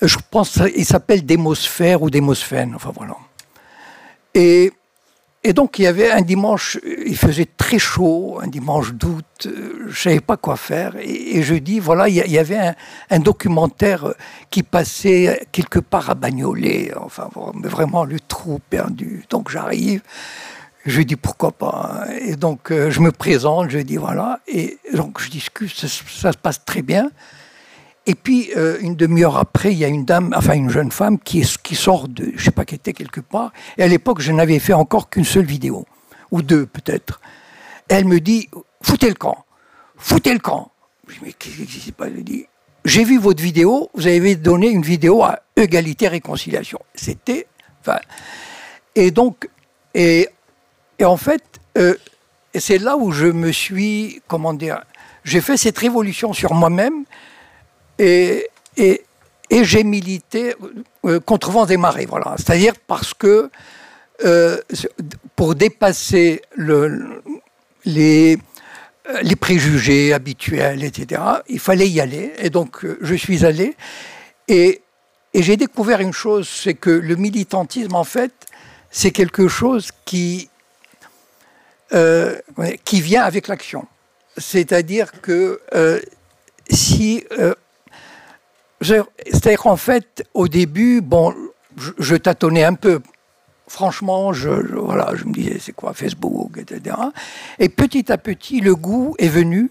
[0.01, 2.74] Je pense qu'il s'appelle Démosphère ou Démosphène.
[2.76, 3.16] Enfin, voilà.
[4.34, 4.72] Et,
[5.53, 9.93] donc, il y avait un dimanche, il faisait très chaud, un dimanche d'août, je ne
[9.93, 10.95] savais pas quoi faire.
[11.01, 12.74] Et, je dis, voilà, il y, avait
[13.09, 14.14] un, documentaire
[14.49, 16.93] qui passait quelque part à Bagnolet.
[16.95, 19.26] Enfin, vraiment le trou perdu.
[19.30, 20.01] Donc, j'arrive.
[20.86, 22.06] Je dis pourquoi pas.
[22.22, 24.40] Et donc euh, je me présente, je dis voilà.
[24.48, 25.88] Et donc je discute, ça,
[26.32, 27.12] se passe très bien.
[28.08, 31.20] Et puis euh, une demi-heure après, il y a une dame, enfin une jeune femme
[31.20, 33.52] qui, qui sort de, je sais pas, qui était quelque part.
[33.78, 35.86] Et à l'époque, je n'avais fait encore qu'une seule vidéo,
[36.32, 37.22] ou deux peut-être.
[37.88, 38.50] Elle me dit
[38.82, 39.46] foutez le camp,
[39.98, 40.72] foutez le camp.
[41.08, 42.14] Je dis mais qu'est-ce qui s'est passé?
[42.18, 42.46] Elle dit
[42.86, 46.80] j'ai vu votre vidéo, vous avez donné une vidéo à égalité réconciliation.
[46.96, 47.46] C'était,
[48.96, 49.48] et donc
[49.94, 50.30] et
[51.02, 51.43] et en fait,
[51.80, 51.95] euh,
[52.54, 54.84] c'est là où je me suis, comment dire,
[55.24, 57.06] j'ai fait cette révolution sur moi-même
[57.97, 58.47] et,
[58.78, 59.02] et,
[59.49, 60.54] j'ai milité
[61.06, 62.06] euh, contre vents et marées.
[62.06, 62.36] Voilà.
[62.38, 63.49] C'est-à-dire parce que
[64.24, 64.58] euh,
[65.36, 67.24] pour dépasser le,
[67.84, 68.38] les,
[69.24, 72.32] les préjugés habituels, etc., il fallait y aller.
[72.38, 73.76] Et donc, je suis allé.
[74.47, 74.84] Et,
[75.34, 78.34] et j'ai découvert une chose, c'est que le militantisme, en fait,
[78.91, 80.51] c'est quelque chose qui
[81.94, 82.36] euh,
[82.86, 83.86] qui vient avec l'action.
[84.38, 86.00] C'est-à-dire que euh,
[86.70, 87.26] si.
[87.38, 87.54] Euh,
[88.82, 91.36] c'est-à-dire qu'en fait, au début, bon,
[92.00, 93.02] je, tâtonnais un peu.
[93.68, 96.96] Franchement, je, voilà, je me disais, c'est quoi Facebook, etc.
[97.60, 99.70] Et petit à petit, le goût est venu,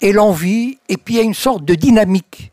[0.00, 2.50] et l'envie, et puis il y a une sorte de dynamique.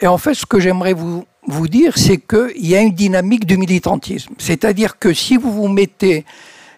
[0.00, 3.46] Et en fait, ce que j'aimerais vous, vous dire, c'est qu'il y a une dynamique
[3.46, 4.34] de militantisme.
[4.38, 6.24] C'est-à-dire que si vous vous mettez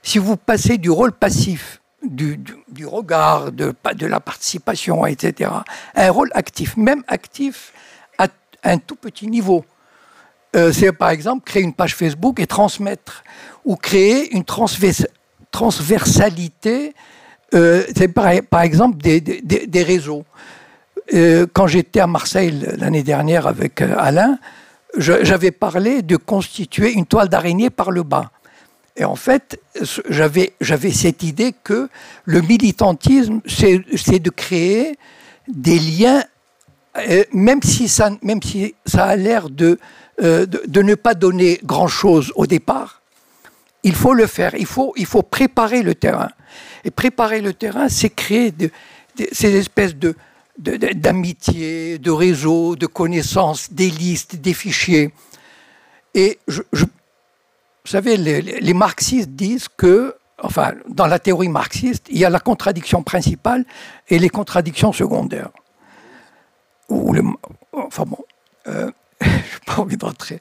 [0.02, 2.40] si vous passez du rôle passif, du,
[2.86, 5.50] regard, de, la participation, etc.,
[5.94, 7.72] à un rôle actif, même actif
[8.18, 8.26] à
[8.64, 9.64] un tout petit niveau.
[10.56, 13.22] Euh, c'est par exemple créer une page Facebook et transmettre,
[13.64, 16.94] ou créer une transversalité,
[17.54, 18.28] euh, c'est par,
[18.62, 20.24] exemple des, réseaux.
[21.12, 24.38] Euh, quand j'étais à Marseille l'année dernière avec Alain,
[24.96, 28.30] j'avais parlé de constituer une toile d'araignée par le bas.
[29.00, 29.58] Et en fait,
[30.10, 30.52] j'avais,
[30.92, 31.88] cette idée que
[32.26, 34.98] le militantisme, c'est, de créer
[35.48, 36.22] des liens,
[36.98, 38.10] euh, même, si ça,
[38.94, 39.78] a l'air de,
[40.20, 43.00] euh, de, ne pas donner grand-chose au départ.
[43.84, 44.92] Il faut le faire, il faut,
[45.22, 46.28] préparer le terrain.
[46.84, 48.52] Et préparer le terrain, c'est créer
[49.32, 50.14] ces espèces de,
[50.58, 55.10] d'amitié, de réseaux, de connaissances, des listes, des fichiers.
[56.12, 56.60] Et je,
[57.84, 62.40] vous savez, les, marxistes disent que, enfin, dans la théorie marxiste, il y a la
[62.40, 63.64] contradiction principale
[64.08, 65.50] et les contradictions secondaires.
[66.90, 68.18] Enfin bon,
[68.66, 69.34] euh, je n'ai
[69.66, 70.40] pas envie d'entrer.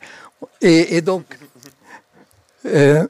[0.61, 1.25] Et, et, donc,
[2.65, 3.07] euh,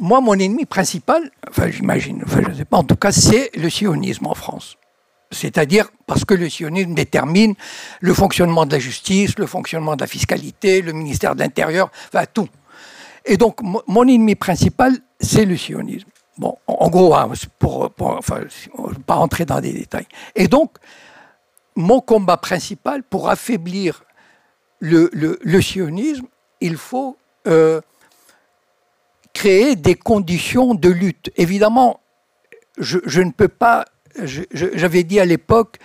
[0.00, 3.50] moi, mon ennemi principal, enfin, j'imagine, enfin, je ne sais pas, en tout cas, c'est
[3.56, 4.76] le sionisme en France.
[5.30, 7.54] C'est-à-dire parce que le sionisme détermine
[8.00, 12.24] le fonctionnement de la justice, le fonctionnement de la fiscalité, le ministère de l'Intérieur, enfin
[12.32, 12.48] tout.
[13.24, 16.08] Et donc, mon ennemi principal, c'est le sionisme.
[16.38, 20.06] Bon, en gros, hein, pour, ne pas rentrer dans des détails.
[20.34, 20.78] Et donc,
[21.76, 24.04] mon combat principal pour affaiblir
[24.80, 26.26] le, sionisme,
[26.60, 27.16] il faut
[27.46, 27.80] euh,
[29.32, 31.30] créer des conditions de lutte.
[31.36, 32.00] Évidemment,
[32.78, 33.84] je ne peux pas.
[34.52, 35.78] J'avais dit à l'époque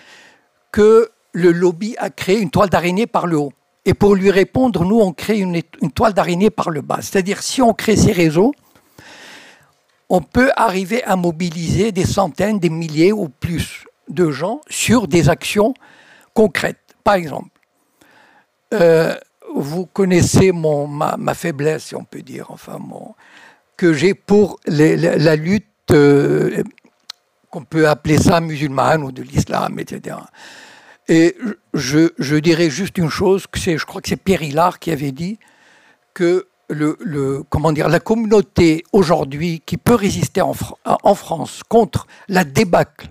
[0.72, 3.54] que le lobby a créé une toile d'araignée par le haut.
[3.88, 5.62] Et pour lui répondre, nous, on crée une,
[5.96, 6.98] toile d'araignée par le bas.
[7.00, 8.54] C'est-à-dire, si on crée ces réseaux,
[10.10, 15.30] on peut arriver à mobiliser des centaines, des milliers ou plus de gens sur des
[15.30, 15.74] actions
[16.34, 16.96] concrètes.
[17.06, 17.48] Par exemple,
[18.74, 19.16] euh,
[19.56, 23.16] vous connaissez mon, ma, faiblesse, si on peut dire, enfin, mon,
[23.78, 26.62] que j'ai pour la, lutte, euh,
[27.50, 30.18] qu'on peut appeler ça musulmane ou de l'islam, etc.
[31.10, 31.38] Et
[31.74, 35.40] je, dirais juste une chose, que je crois que c'est Pierre Hillard qui avait dit
[36.14, 40.54] que le, comment dire, la communauté aujourd'hui qui peut résister en,
[41.16, 43.10] France contre la débâcle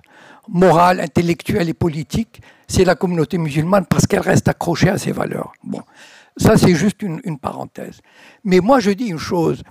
[0.48, 5.52] morale, intellectuelle et politique, c'est la communauté musulmane parce qu'elle reste accrochée à ses valeurs.
[5.64, 5.80] Bon,
[6.36, 8.00] ça c'est juste une, une, parenthèse.
[8.44, 9.62] Mais moi je dis une chose,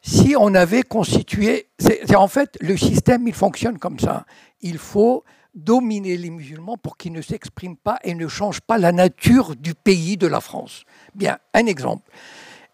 [0.00, 4.24] si on avait constitué, c'est en fait le système il fonctionne comme ça.
[4.62, 5.24] Il faut
[5.58, 9.74] dominer les musulmans pour qu'ils ne s'expriment pas et ne changent pas la nature du
[9.74, 10.84] pays de la France.
[11.14, 12.10] Bien, un exemple.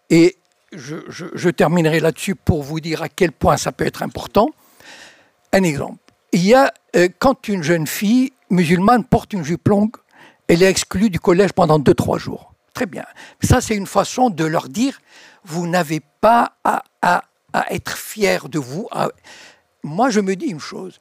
[0.09, 0.37] Et
[0.71, 4.49] je, terminerai là-dessus pour vous dire à quel point ça peut être important.
[5.51, 5.97] Un exemple.
[6.31, 9.95] Il y a, euh, quand une jeune fille musulmane porte une jupe longue,
[10.47, 12.53] elle est exclue du collège pendant 2-3 jours.
[12.73, 13.05] Très bien.
[13.41, 14.99] Ça, c'est une façon de leur dire,
[15.43, 16.83] vous n'avez pas à,
[17.69, 18.89] être fier de vous.
[19.81, 20.99] Moi, je me dis une chose.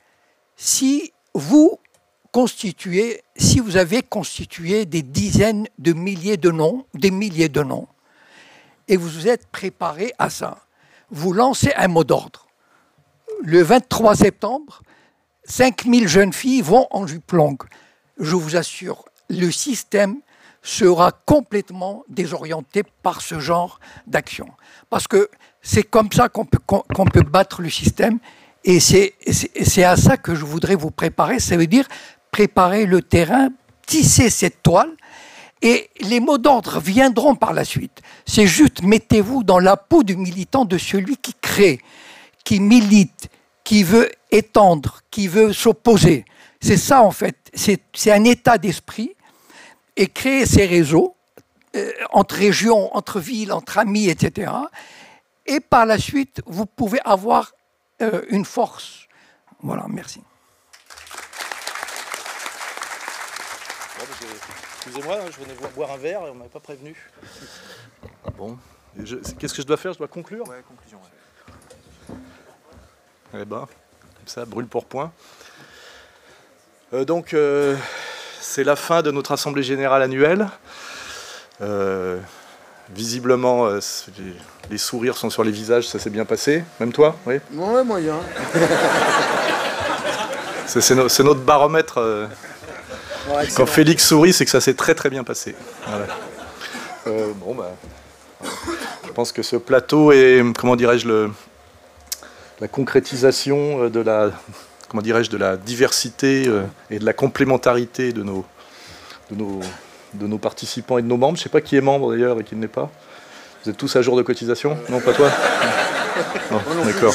[0.56, 1.78] Si vous
[2.32, 7.86] constituez, si vous avez constitué des dizaines de milliers de noms, des milliers de noms,
[8.88, 10.58] et vous vous êtes préparé à ça,
[11.10, 12.46] vous lancez un mot d'ordre.
[13.42, 14.82] Le 23 septembre,
[15.44, 17.62] 5000 jeunes filles vont en jupe longue.
[18.18, 20.20] Je vous assure, le système
[20.62, 24.48] sera complètement désorienté par ce genre d'action.
[24.88, 25.28] Parce que
[25.62, 28.18] c'est comme ça qu'on peut, qu'on peut battre le système.
[28.64, 31.38] Et c'est à ça que je voudrais vous préparer.
[31.38, 31.86] Ça veut dire
[32.30, 33.50] préparer le terrain,
[33.86, 34.90] tisser cette toile,
[35.62, 38.02] et les mots d'ordre viendront par la suite.
[38.26, 41.80] C'est juste mettez-vous dans la peau du militant, de celui qui crée,
[42.44, 43.28] qui milite,
[43.64, 46.24] qui veut étendre, qui veut s'opposer.
[46.60, 47.36] C'est ça en fait.
[47.54, 49.14] C'est un état d'esprit.
[49.96, 51.14] Et créer ces réseaux
[51.76, 54.50] euh, entre régions, entre villes, entre amis, etc.
[55.46, 57.52] Et par la suite, vous pouvez avoir
[58.12, 59.06] euh, une force.
[59.60, 60.22] Voilà, merci.
[64.76, 66.94] Excusez-moi, hein, je venais boire un verre et on m'avait pas prévenu.
[68.36, 68.58] Bon,
[69.38, 69.94] qu'est-ce que je dois faire?
[69.94, 70.46] Je dois conclure?
[70.46, 71.00] Ouais, conclusion.
[73.32, 73.66] Eh ben,
[74.16, 75.10] comme ça, brûle pour point.
[76.92, 77.76] Euh, donc, euh,
[78.40, 80.48] c'est la fin de notre assemblée générale annuelle.
[81.60, 82.20] Euh,
[82.90, 83.68] visiblement,
[84.70, 86.64] les, sourires sont sur les visages, ça s'est bien passé.
[86.80, 88.16] Même toi, oui Ouais, moyen.
[90.66, 92.28] c'est notre baromètre.
[93.56, 95.54] Quand Félix sourit, c'est que ça s'est très très bien passé.
[97.06, 97.72] Euh, bon, bah,
[99.06, 101.28] je pense que ce plateau est, comment dirais-je,
[102.60, 104.30] la concrétisation euh, de la,
[104.88, 108.44] comment dirais-je, de la diversité euh, et de la complémentarité de nos,
[109.30, 109.60] de nos,
[110.14, 111.36] de nos participants et de nos membres.
[111.36, 112.90] Je ne sais pas qui est membre d'ailleurs et qui ne l'est pas.
[113.64, 114.76] Vous êtes tous à jour de cotisation?
[114.88, 115.30] Non, pas toi?
[116.84, 117.14] D'accord.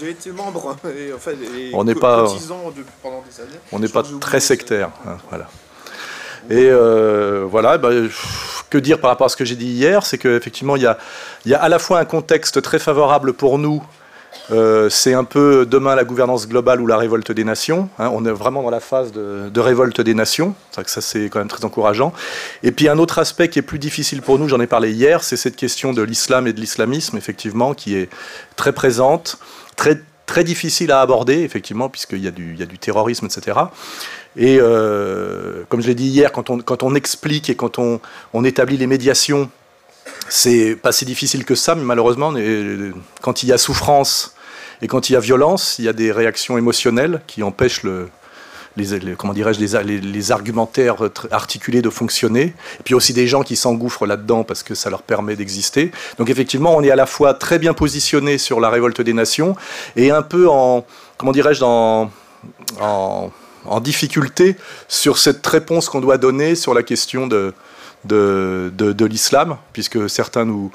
[0.00, 1.32] J'ai été membre et, enfin,
[1.74, 2.24] on n'est pas,
[3.02, 3.60] pendant des années.
[3.70, 4.90] On n'est pas très sectaire.
[5.06, 5.48] Hein, voilà.
[6.50, 7.90] Et euh, voilà, bah,
[8.68, 10.04] que dire par rapport à ce que j'ai dit hier?
[10.04, 10.98] C'est qu'effectivement, il y a,
[11.46, 13.82] y a à la fois un contexte très favorable pour nous
[14.50, 17.88] euh, c'est un peu demain la gouvernance globale ou la révolte des nations.
[17.98, 18.10] Hein.
[18.12, 20.54] on est vraiment dans la phase de, révolte des nations.
[20.70, 22.12] Ça, ça c'est quand même très encourageant.
[22.62, 25.22] Et puis un autre aspect qui est plus difficile pour nous, j'en ai parlé hier,
[25.22, 28.08] c'est cette question de l'islam et de l'islamisme, effectivement, qui est
[28.56, 29.38] très présente,
[29.76, 33.58] très, très difficile à aborder, effectivement, puisqu'il y, a du, y a du terrorisme, etc.
[34.36, 38.86] Et euh, comme je l'ai dit hier, quand on, explique et quand on établit les
[38.86, 39.50] médiations
[40.34, 42.32] c'est pas si difficile que ça, mais malheureusement,
[43.20, 44.34] quand il y a souffrance
[44.80, 49.14] et quand il y a violence, il y a des réactions émotionnelles qui empêchent les,
[49.18, 50.96] comment dirais-je, les, argumentaires
[51.30, 52.54] articulés de fonctionner.
[52.80, 55.92] Et puis aussi des gens qui s'engouffrent là-dedans parce que ça leur permet d'exister.
[56.16, 59.54] Donc effectivement, on est à la fois très bien positionné sur la révolte des nations
[59.96, 60.86] et un peu en,
[61.18, 62.10] comment dirais-je, en,
[62.80, 64.56] en difficulté
[64.88, 67.52] sur cette réponse qu'on doit donner sur la question de,
[68.04, 70.70] de, de, l'islam, puisque certains nous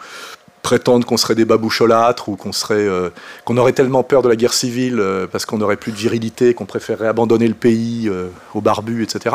[0.61, 3.09] prétendent qu'on serait des baboucholâtres ou qu'on euh,
[3.47, 6.65] aurait tellement peur de la guerre civile euh, parce qu'on n'aurait plus de virilité qu'on
[6.65, 9.34] préférerait abandonner le pays euh, aux barbus etc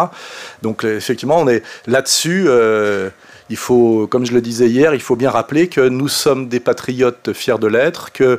[0.60, 2.48] donc effectivement on est là-dessus
[3.48, 6.60] il faut comme je le disais hier il faut bien rappeler que nous sommes des
[6.60, 8.38] patriotes fiers de l'être que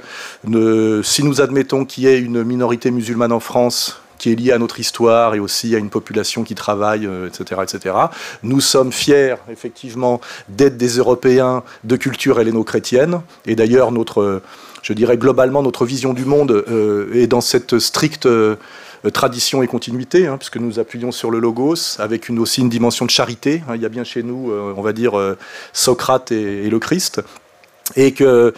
[1.04, 4.58] si nous admettons qu'il y ait une minorité musulmane en France qui est lié à
[4.58, 7.96] notre histoire et aussi à une population qui travaille, etc., euh, etc.
[8.42, 13.20] Nous sommes fiers, effectivement, d'être des Européens de culture helléno-chrétienne.
[13.46, 14.42] Et d'ailleurs, notre,
[14.82, 18.56] je dirais globalement, notre vision du monde euh, est dans cette stricte euh,
[19.12, 23.04] tradition et continuité, hein, puisque nous appuyons sur le logos, avec une, aussi une dimension
[23.04, 23.62] de charité.
[23.68, 23.76] Hein.
[23.76, 25.20] il y a bien chez nous, on va dire,
[25.74, 27.22] Socrate et, le Christ
[27.96, 28.54] et que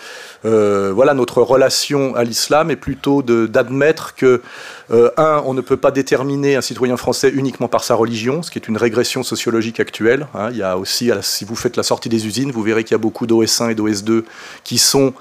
[0.45, 4.41] euh, voilà notre relation à l'islam est plutôt d'admettre que
[4.91, 8.51] euh, un, on ne peut pas déterminer un citoyen français uniquement par sa religion, ce
[8.51, 10.27] qui est une régression sociologique actuelle.
[10.35, 10.49] Hein.
[10.51, 12.95] il y a aussi, si vous faites la sortie des usines, vous verrez qu'il y
[12.95, 14.23] a beaucoup d'OS1 et d'OS2
[14.63, 15.13] qui sont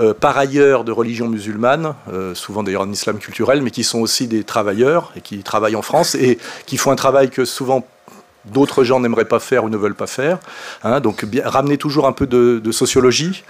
[0.00, 1.94] euh, par ailleurs de religion musulmane,
[2.34, 5.82] souvent d'ailleurs en islam culturel, mais qui sont aussi des travailleurs et qui travaillent en
[5.82, 7.86] France et qui font un travail que souvent
[8.52, 10.38] d'autres gens n'aimeraient pas faire ou ne veulent pas faire.
[10.84, 11.00] Hein.
[11.00, 13.44] donc ramener toujours un peu de sociologie,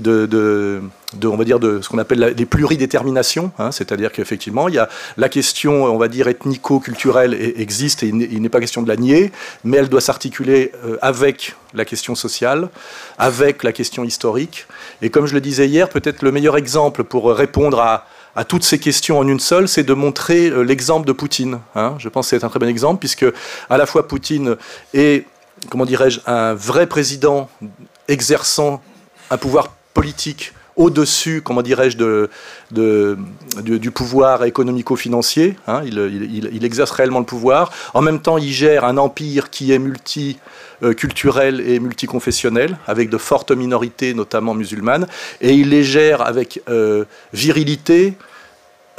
[0.00, 0.80] de,
[1.24, 4.88] on va dire, de ce qu'on appelle les pluridéterminations, hein, c'est-à-dire qu'effectivement, il y a
[5.16, 9.32] la question, on va dire, ethnico-culturelle existe et il n'est pas question de la nier,
[9.64, 12.68] mais elle doit s'articuler euh, avec la question sociale,
[13.18, 14.66] avec la question historique.
[15.02, 18.06] Et comme je le disais hier, peut-être le meilleur exemple pour répondre à,
[18.44, 21.60] toutes ces questions en une seule, c'est de montrer euh, l'exemple de Poutine.
[21.74, 21.94] Hein.
[21.98, 23.26] Je pense que c'est un très bon exemple, puisque
[23.68, 24.56] à la fois Poutine
[24.94, 25.26] est,
[25.70, 27.48] comment dirais-je, un vrai président
[28.08, 28.82] exerçant
[29.30, 31.98] un pouvoir politique au-dessus, comment dirais-je,
[32.70, 35.56] du, pouvoir économico-financier.
[35.66, 35.82] Hein.
[35.84, 37.72] il, exerce réellement le pouvoir.
[37.94, 43.50] En même temps, il gère un empire qui est multiculturel et multiconfessionnel, avec de fortes
[43.50, 45.08] minorités, notamment musulmanes,
[45.40, 48.14] et il les gère avec euh, virilité,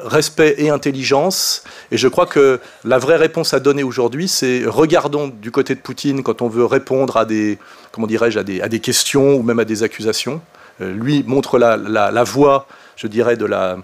[0.03, 1.63] respect et intelligence.
[1.91, 5.79] Et je crois que la vraie réponse à donner aujourd'hui, c'est regardons du côté de
[5.79, 7.57] Poutine quand on veut répondre à des,
[7.91, 10.41] comment dirais-je, à des, à des questions ou même à des accusations.
[10.81, 13.77] Euh, lui montre la, voie, je dirais, de la,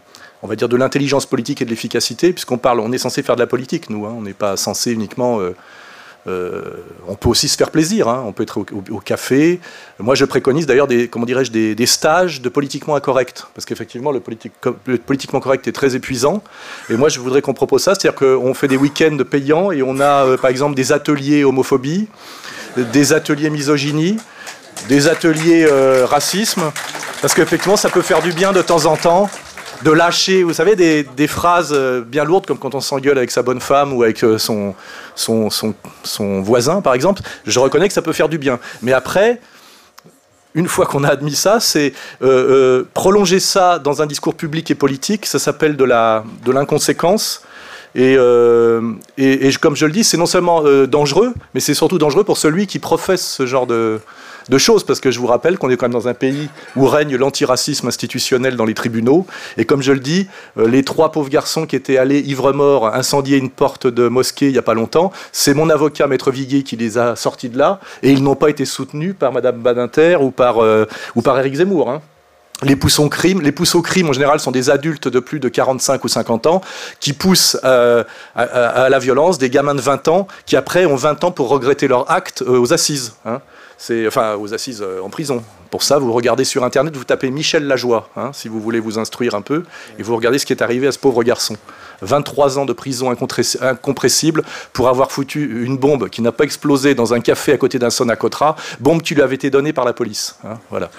[0.43, 3.36] on va dire de l'intelligence politique et de l'efficacité, puisqu'on parle, on est censé faire
[3.36, 4.13] de la politique, nous, hein.
[4.18, 5.39] on n'est pas censé uniquement.
[5.41, 5.55] Euh,
[6.28, 6.62] euh,
[7.08, 8.24] on peut aussi se faire plaisir, hein.
[8.26, 9.60] on peut être au, café.
[10.00, 14.20] Moi, je préconise d'ailleurs des, comment dirais-je, des, stages de politiquement incorrect, parce qu'effectivement, le,
[14.20, 16.42] politiquement correct est très épuisant.
[16.90, 20.00] Et moi, je voudrais qu'on propose ça, c'est-à-dire qu'on fait des week-ends payants et on
[20.00, 22.08] a, par exemple, des ateliers homophobie,
[22.78, 24.18] des ateliers misogynie,
[24.90, 26.72] des ateliers euh, racisme,
[27.22, 29.30] parce qu'effectivement, ça peut faire du bien de temps en temps
[29.86, 33.44] de lâcher, vous savez, des, phrases euh, bien lourdes, comme quand on s'engueule avec sa
[33.44, 34.74] bonne femme ou avec euh, son,
[35.14, 35.50] son,
[36.04, 37.22] son, voisin, par exemple.
[37.46, 38.60] Je reconnais que ça peut faire du bien.
[38.82, 39.40] Mais après,
[40.56, 41.94] une fois qu'on a admis ça, c'est
[42.96, 45.28] prolonger ça dans un discours public et politique.
[45.28, 47.44] Ça s'appelle de l'inconséquence.
[47.94, 48.02] De
[49.18, 52.38] et, et, comme je le dis, c'est non seulement dangereux, mais c'est surtout dangereux pour
[52.38, 54.00] celui qui professe ce genre de,
[54.50, 56.86] de choses, parce que je vous rappelle qu'on est quand même dans un pays où
[56.86, 59.26] règne l'antiracisme institutionnel dans les tribunaux.
[59.58, 60.28] Et comme je le dis,
[60.58, 64.52] euh, les trois pauvres garçons qui étaient allés ivre-mort incendier une porte de mosquée il
[64.52, 67.80] n'y a pas longtemps, c'est mon avocat, Maître Viguier, qui les a sortis de là,
[68.04, 70.86] et ils n'ont pas été soutenus par Madame Badinter ou par, euh,
[71.16, 71.89] ou par Éric Zemmour.
[71.89, 72.02] Hein.
[72.64, 73.54] Les poussons crime, les
[74.08, 76.62] en général sont des adultes de plus de 45 ou 50 ans
[77.02, 81.26] qui poussent euh, à, la violence, des gamins de 20 ans qui après ont 20
[81.26, 83.16] ans pour regretter leur acte aux assises.
[83.26, 83.41] Hein
[84.08, 85.44] enfin aux assises euh, en prison.
[85.70, 88.98] Pour ça, vous regardez sur Internet, vous tapez Michel Lajoie, hein, si vous voulez vous
[88.98, 89.64] instruire un peu,
[90.00, 91.58] et vous regardez ce qui est arrivé à ce pauvre garçon.
[92.02, 97.14] 23 ans de prison incompressible pour avoir foutu une bombe qui n'a pas explosé dans
[97.14, 100.38] un café à côté d'un Sonacotra, bombe qui lui avait été donnée par la police.
[100.46, 100.90] Hein, voilà.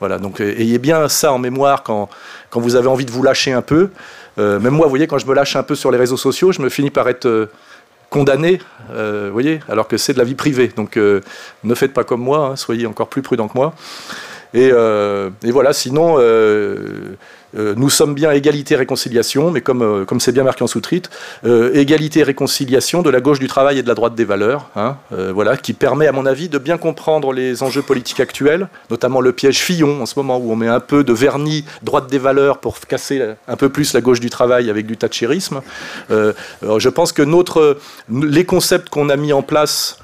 [0.00, 2.08] Voilà, donc euh, ayez bien ça en mémoire quand,
[2.50, 3.90] quand vous avez envie de vous lâcher un peu.
[4.36, 6.50] Euh, même moi, vous voyez, quand je me lâche un peu sur les réseaux sociaux,
[6.50, 7.48] je me finis par être
[8.12, 8.60] condamné,
[8.90, 10.70] euh, voyez, alors que c'est de la vie privée.
[10.76, 11.22] Donc euh,
[11.64, 13.74] ne faites pas comme moi, hein, soyez encore plus prudent que moi.
[14.54, 16.18] Et, euh, et voilà, sinon,
[17.56, 21.10] euh, nous sommes bien égalité-réconciliation, mais comme euh, comme c'est bien marqué en sous-titre,
[21.44, 25.56] euh, égalité-réconciliation de la gauche du travail et de la droite des valeurs, hein, voilà,
[25.56, 29.58] qui permet, à mon avis, de bien comprendre les enjeux politiques actuels, notamment le piège
[29.58, 32.78] Fillon en ce moment, où on met un peu de vernis droite des valeurs pour
[32.80, 35.60] casser un peu plus la gauche du travail avec du thatchérisme.
[36.10, 37.78] je pense que notre,
[38.10, 39.98] les concepts qu'on a mis en place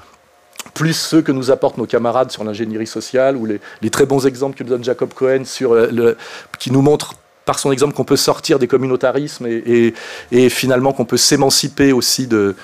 [0.73, 4.57] plus ceux que nous apportent nos camarades sur l'ingénierie sociale ou les, très bons exemples
[4.57, 5.43] que nous donne Jacob Cohen
[5.91, 6.17] le,
[6.57, 11.17] qui nous montrent par son exemple qu'on peut sortir des communautarismes et, finalement qu'on peut
[11.17, 12.55] s'émanciper aussi de,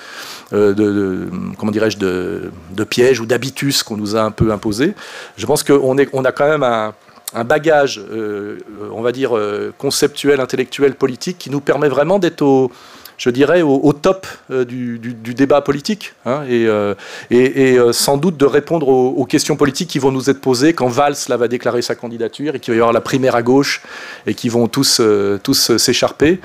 [0.52, 1.26] euh,
[1.58, 4.94] comment dirais-je, de, pièges ou d'habitus qu'on nous a un peu imposés.
[5.36, 8.60] Je pense qu'on on a quand même un, bagage, euh,
[8.92, 12.70] on va dire, euh, conceptuel, intellectuel, politique, qui nous permet vraiment d'être au,
[13.18, 14.98] je dirais, au, top euh, du,
[15.34, 16.94] débat politique, hein, et, euh,
[17.32, 21.16] euh, sans doute de répondre aux, questions politiques qui vont nous être posées quand Valls
[21.28, 23.82] va déclarer sa candidature et qu'il va y avoir la primaire à gauche
[24.26, 25.00] et qui vont tous
[25.42, 26.40] tous s'écharper.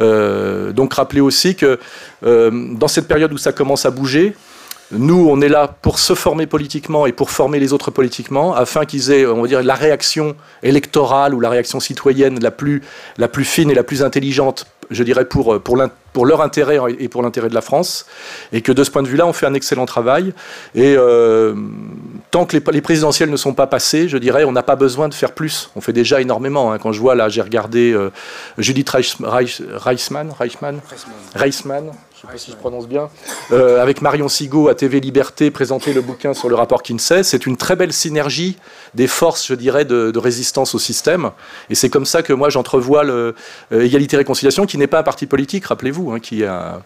[0.00, 1.78] donc rappeler aussi que
[2.22, 4.34] dans cette période où ça commence à bouger,
[4.92, 8.84] nous, on est là pour se former politiquement et pour former les autres politiquement, afin
[8.84, 12.82] qu'ils aient, on va dire, la réaction électorale ou la réaction citoyenne la plus,
[13.44, 15.62] fine et la plus intelligente je dirais, pour, euh,
[16.24, 18.06] leur intérêt et pour l'intérêt de la France.
[18.52, 20.32] Et que de ce point de vue-là, on fait un excellent travail.
[20.74, 21.54] Et euh,
[22.36, 25.08] tant que les, les, présidentielles ne sont pas passées, je dirais, on n'a pas besoin
[25.08, 25.70] de faire plus.
[25.74, 26.70] On fait déjà énormément.
[26.70, 26.78] Hein.
[26.78, 28.10] Quand je vois, là, j'ai regardé euh,
[28.58, 29.30] Judith Reichmann,
[29.80, 30.30] Reichmann,
[31.34, 33.08] Reichmann, je sais pas si je prononce bien,
[33.52, 37.22] euh, avec Marion Sigaud à TV Liberté, présenter le bouquin sur le rapport Kinsey.
[37.22, 38.58] C'est une très belle synergie
[38.92, 41.30] des forces, je dirais, de, résistance au système.
[41.70, 43.34] Et c'est comme ça que moi j'entrevois le
[43.72, 46.82] euh, qui n'est pas un parti politique, rappelez-vous, hein, qui a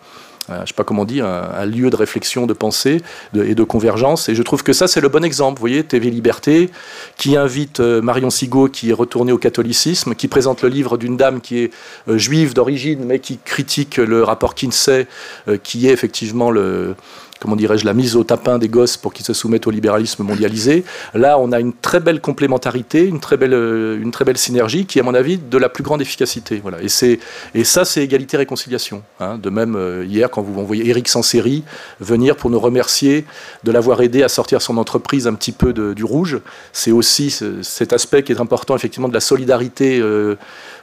[0.49, 3.03] je ne sais pas comment dire, un, lieu de réflexion, de pensée
[3.35, 4.29] et de convergence.
[4.29, 5.59] Et je trouve que ça, c'est le bon exemple.
[5.59, 6.71] Vous voyez, TV Liberté,
[7.17, 11.17] qui invite euh, Marion Sigaud, qui est retournée au catholicisme, qui présente le livre d'une
[11.17, 11.73] dame qui est
[12.09, 15.07] euh, juive d'origine, mais qui critique le rapport Kinsey,
[15.49, 16.95] euh, qui est effectivement le
[17.41, 20.85] comment dirais-je, la mise au tapin des gosses pour qu'ils se soumettent au libéralisme mondialisé.
[21.15, 25.15] Là, on a une très belle complémentarité, une très belle, euh, synergie qui, à mon
[25.15, 26.61] avis, de la plus grande efficacité.
[26.63, 26.79] Voilà.
[26.83, 27.19] Et,
[27.55, 29.03] et ça, c'est égalité-réconciliation.
[29.19, 29.39] Hein.
[29.39, 31.65] De même, euh, hier, quand vous envoyez Eric Sanseri
[32.01, 33.25] venir pour nous remercier
[33.65, 36.41] de l'avoir aidé à sortir son entreprise un petit peu du rouge,
[36.73, 40.37] c'est aussi cet aspect qui est important, effectivement, de la solidarité, euh,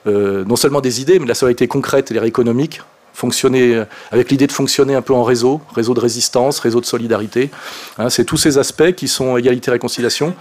[0.06, 2.82] non seulement des idées, mais de la solidarité concrète et économique
[3.18, 6.86] fonctionner euh, avec l'idée de fonctionner un peu en réseau, réseau de résistance, réseau de
[6.86, 7.50] solidarité.
[7.98, 10.36] Hein, c'est tous ces aspects qui sont égalité réconciliation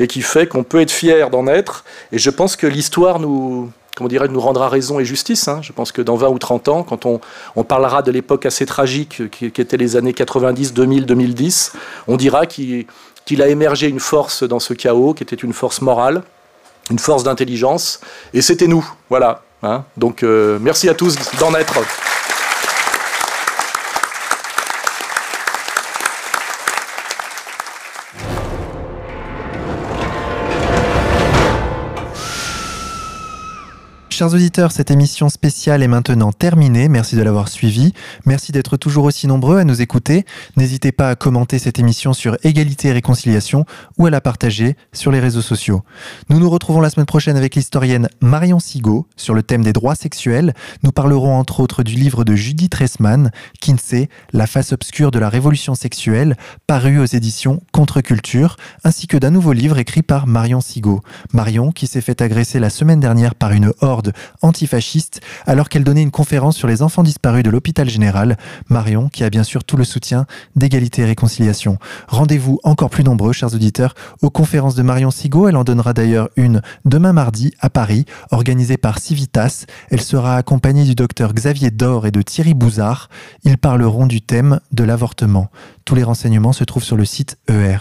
[0.00, 1.84] et qui fait qu'on peut être fier d'en être.
[2.10, 5.46] Et je pense que l'histoire nous comment dirait, nous rendra raison et justice.
[5.46, 5.60] Hein.
[5.62, 7.20] Je pense que dans 20 ou 30 ans, quand on,
[7.62, 11.72] parlera de l'époque assez tragique qui, qui, était les années 90, 2000, 2010,
[12.08, 12.86] on dira qu'il
[13.40, 16.22] a émergé une force dans ce chaos, qui était une force morale,
[16.90, 18.00] une force d'intelligence,
[18.34, 18.86] et c'était nous.
[19.08, 19.42] Voilà.
[19.62, 19.84] Hein.
[19.96, 21.78] Donc euh, merci à tous d'en être.
[34.16, 36.88] Chers auditeurs, cette émission spéciale est maintenant terminée.
[36.88, 37.92] Merci de l'avoir suivie.
[38.24, 40.24] Merci d'être toujours aussi nombreux à nous écouter.
[40.56, 43.66] N'hésitez pas à commenter cette émission sur Égalité et Réconciliation
[43.98, 45.82] ou à la partager sur les réseaux sociaux.
[46.30, 49.94] Nous nous retrouvons la semaine prochaine avec l'historienne Marion Sigaud sur le thème des droits
[49.94, 50.54] sexuels.
[50.82, 55.28] Nous parlerons entre autres du livre de Judith Ressman, Kinsey, La face obscure de la
[55.28, 61.02] révolution sexuelle, paru aux éditions Contre-Culture, ainsi que d'un nouveau livre écrit par Marion Sigaud.
[61.34, 64.05] Marion qui s'est fait agresser la semaine dernière par une horde
[64.42, 68.36] antifasciste alors qu'elle donnait une conférence sur les enfants disparus de l'hôpital général.
[68.68, 71.78] Marion, qui a bien sûr tout le soutien d'égalité et réconciliation.
[72.08, 75.48] Rendez-vous encore plus nombreux, chers auditeurs, aux conférences de Marion Sigaud.
[75.48, 79.66] Elle en donnera d'ailleurs une demain mardi à Paris, organisée par Civitas.
[79.90, 83.08] Elle sera accompagnée du docteur Xavier Dor et de Thierry Bouzard.
[83.44, 85.50] Ils parleront du thème de l'avortement.
[85.86, 87.78] Tous les renseignements se trouvent sur le site ER.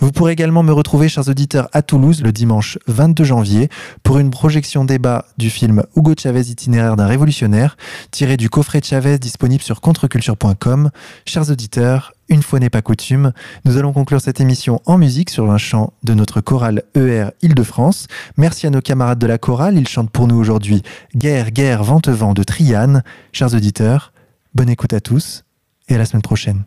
[0.00, 3.68] Vous pourrez également me retrouver, chers auditeurs, à Toulouse le dimanche 22 janvier
[4.02, 7.76] pour une projection débat du film Hugo Chavez itinéraire d'un révolutionnaire,
[8.10, 10.90] tiré du coffret Chavez disponible sur contreculture.com.
[11.24, 13.32] Chers auditeurs, une fois n'est pas coutume,
[13.64, 18.08] nous allons conclure cette émission en musique sur un chant de notre chorale ER Île-de-France.
[18.36, 20.82] Merci à nos camarades de la chorale, ils chantent pour nous aujourd'hui
[21.14, 23.04] Guerre, guerre, vente, vent de Triane.
[23.30, 24.12] Chers auditeurs,
[24.52, 25.44] bonne écoute à tous
[25.88, 26.64] et à la semaine prochaine.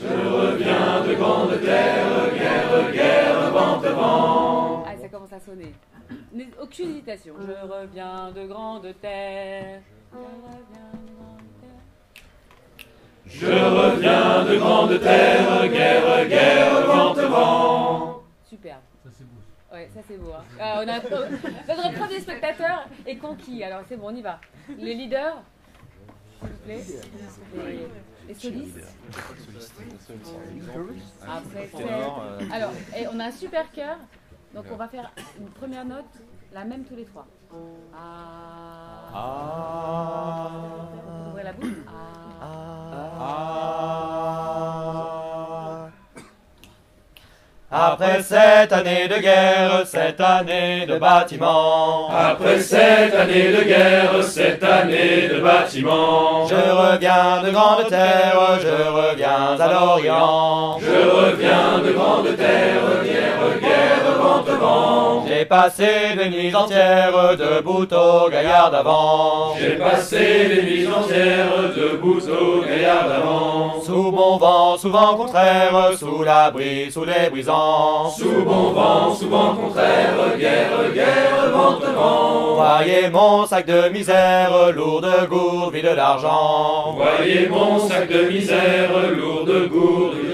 [0.00, 4.84] Je reviens de grande terre, guerre, guerre, vent, vent.
[4.86, 5.72] Ah, ça commence à sonner.
[6.62, 7.34] Aucune hésitation.
[7.40, 9.80] Je reviens de grande terre.
[13.26, 18.22] Je reviens de grande terre, guerre, guerre, vent, vent.
[18.48, 18.80] Superbe.
[19.04, 19.40] Ça c'est beau.
[19.72, 20.30] Ouais, ça c'est beau.
[20.32, 20.44] Hein.
[20.60, 23.64] Euh, on a, notre premier spectateur est conquis.
[23.64, 24.38] Alors c'est bon, on y va.
[24.78, 25.42] Les leaders,
[26.40, 26.84] s'il vous plaît.
[27.56, 27.88] Les
[28.34, 28.78] solistes
[31.26, 32.52] Après, c'est...
[32.52, 33.98] Alors, et on a un super cœur.
[34.54, 36.06] Donc on va faire une première note,
[36.52, 37.26] la même tous les trois.
[37.94, 39.10] Ah.
[39.14, 40.50] ah.
[41.28, 41.68] Ouvrez la bouche.
[41.86, 42.42] Ah.
[43.20, 44.77] ah.
[47.70, 52.08] Après cette année de guerre, cette année de bâtiment.
[52.08, 56.46] Après cette année de guerre, cette année de bâtiment.
[56.46, 60.78] Je reviens de grande terre, je reviens à l'Orient.
[60.80, 65.26] Je reviens de grande terre, guerre, guerre, vente, vent.
[65.28, 69.54] J'ai passé des nuits entières debout au gaillard d'avant.
[69.60, 73.74] J'ai passé des nuits entières debout au gaillard d'avant.
[73.84, 77.57] Sous mon vent, souvent contraire, sous l'abri, sous les brisants.
[78.16, 82.54] Sous bon vent, sous vent contraire, guerre, guerre, vent, vent.
[82.56, 86.96] Voyez mon sac de misère, lourd de gourde, vide d'argent.
[86.96, 90.27] Voyez mon sac de misère, lourd de gourde,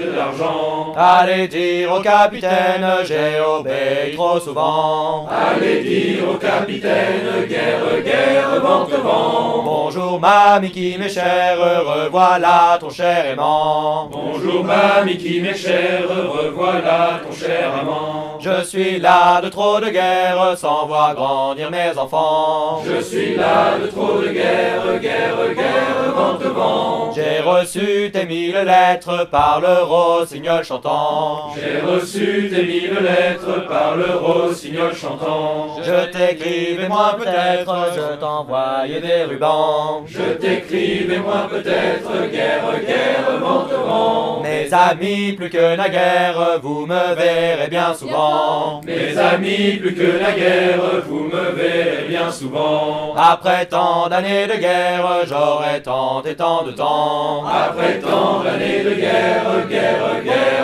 [0.97, 5.27] Allez dire au capitaine, j'ai obéi trop souvent.
[5.29, 9.63] Allez dire au capitaine, guerre, guerre, vente, vent.
[9.63, 14.09] Bonjour mamie qui m'est chère, revoilà ton cher aimant.
[14.11, 18.37] Bonjour mamie qui m'est chère, revoilà ton cher amant.
[18.39, 22.81] Je suis là de trop de guerre, sans voir grandir mes enfants.
[22.85, 27.11] Je suis là de trop de guerre, guerre, guerre, vente, vent.
[27.13, 31.53] J'ai reçu tes mille lettres par le rossignol chantant.
[31.55, 35.77] J'ai reçu tes mille lettres par le rossignol chantant.
[35.81, 40.03] Je t'écrivais moi peut-être, je t'envoyais des rubans.
[40.07, 44.41] Je t'écrivais moi peut-être, guerre, guerre, vente, vent.
[44.43, 48.81] Mes amis, plus que naguère, vous me verrez bien souvent.
[48.85, 53.13] Mes amis, plus que la guerre, vous me verrez bien souvent.
[53.17, 57.43] Après tant d'années de guerre, j'aurai tant et tant de temps.
[57.47, 60.55] Après tant d'années de guerre, guerre, guerre.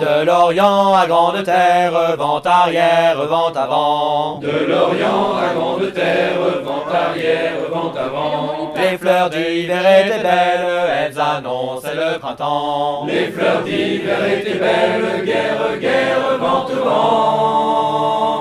[0.00, 4.38] De l'Orient à Grande Terre, vent arrière, vent avant.
[4.38, 8.72] De l'Orient à Grande Terre, vent arrière, vent avant.
[8.76, 10.66] Les fleurs d'hiver étaient belles,
[10.98, 13.06] elles annonçaient le printemps.
[13.06, 16.66] Les fleurs d'hiver étaient belles, guerre, guerre, vent.
[16.78, 18.37] Merci.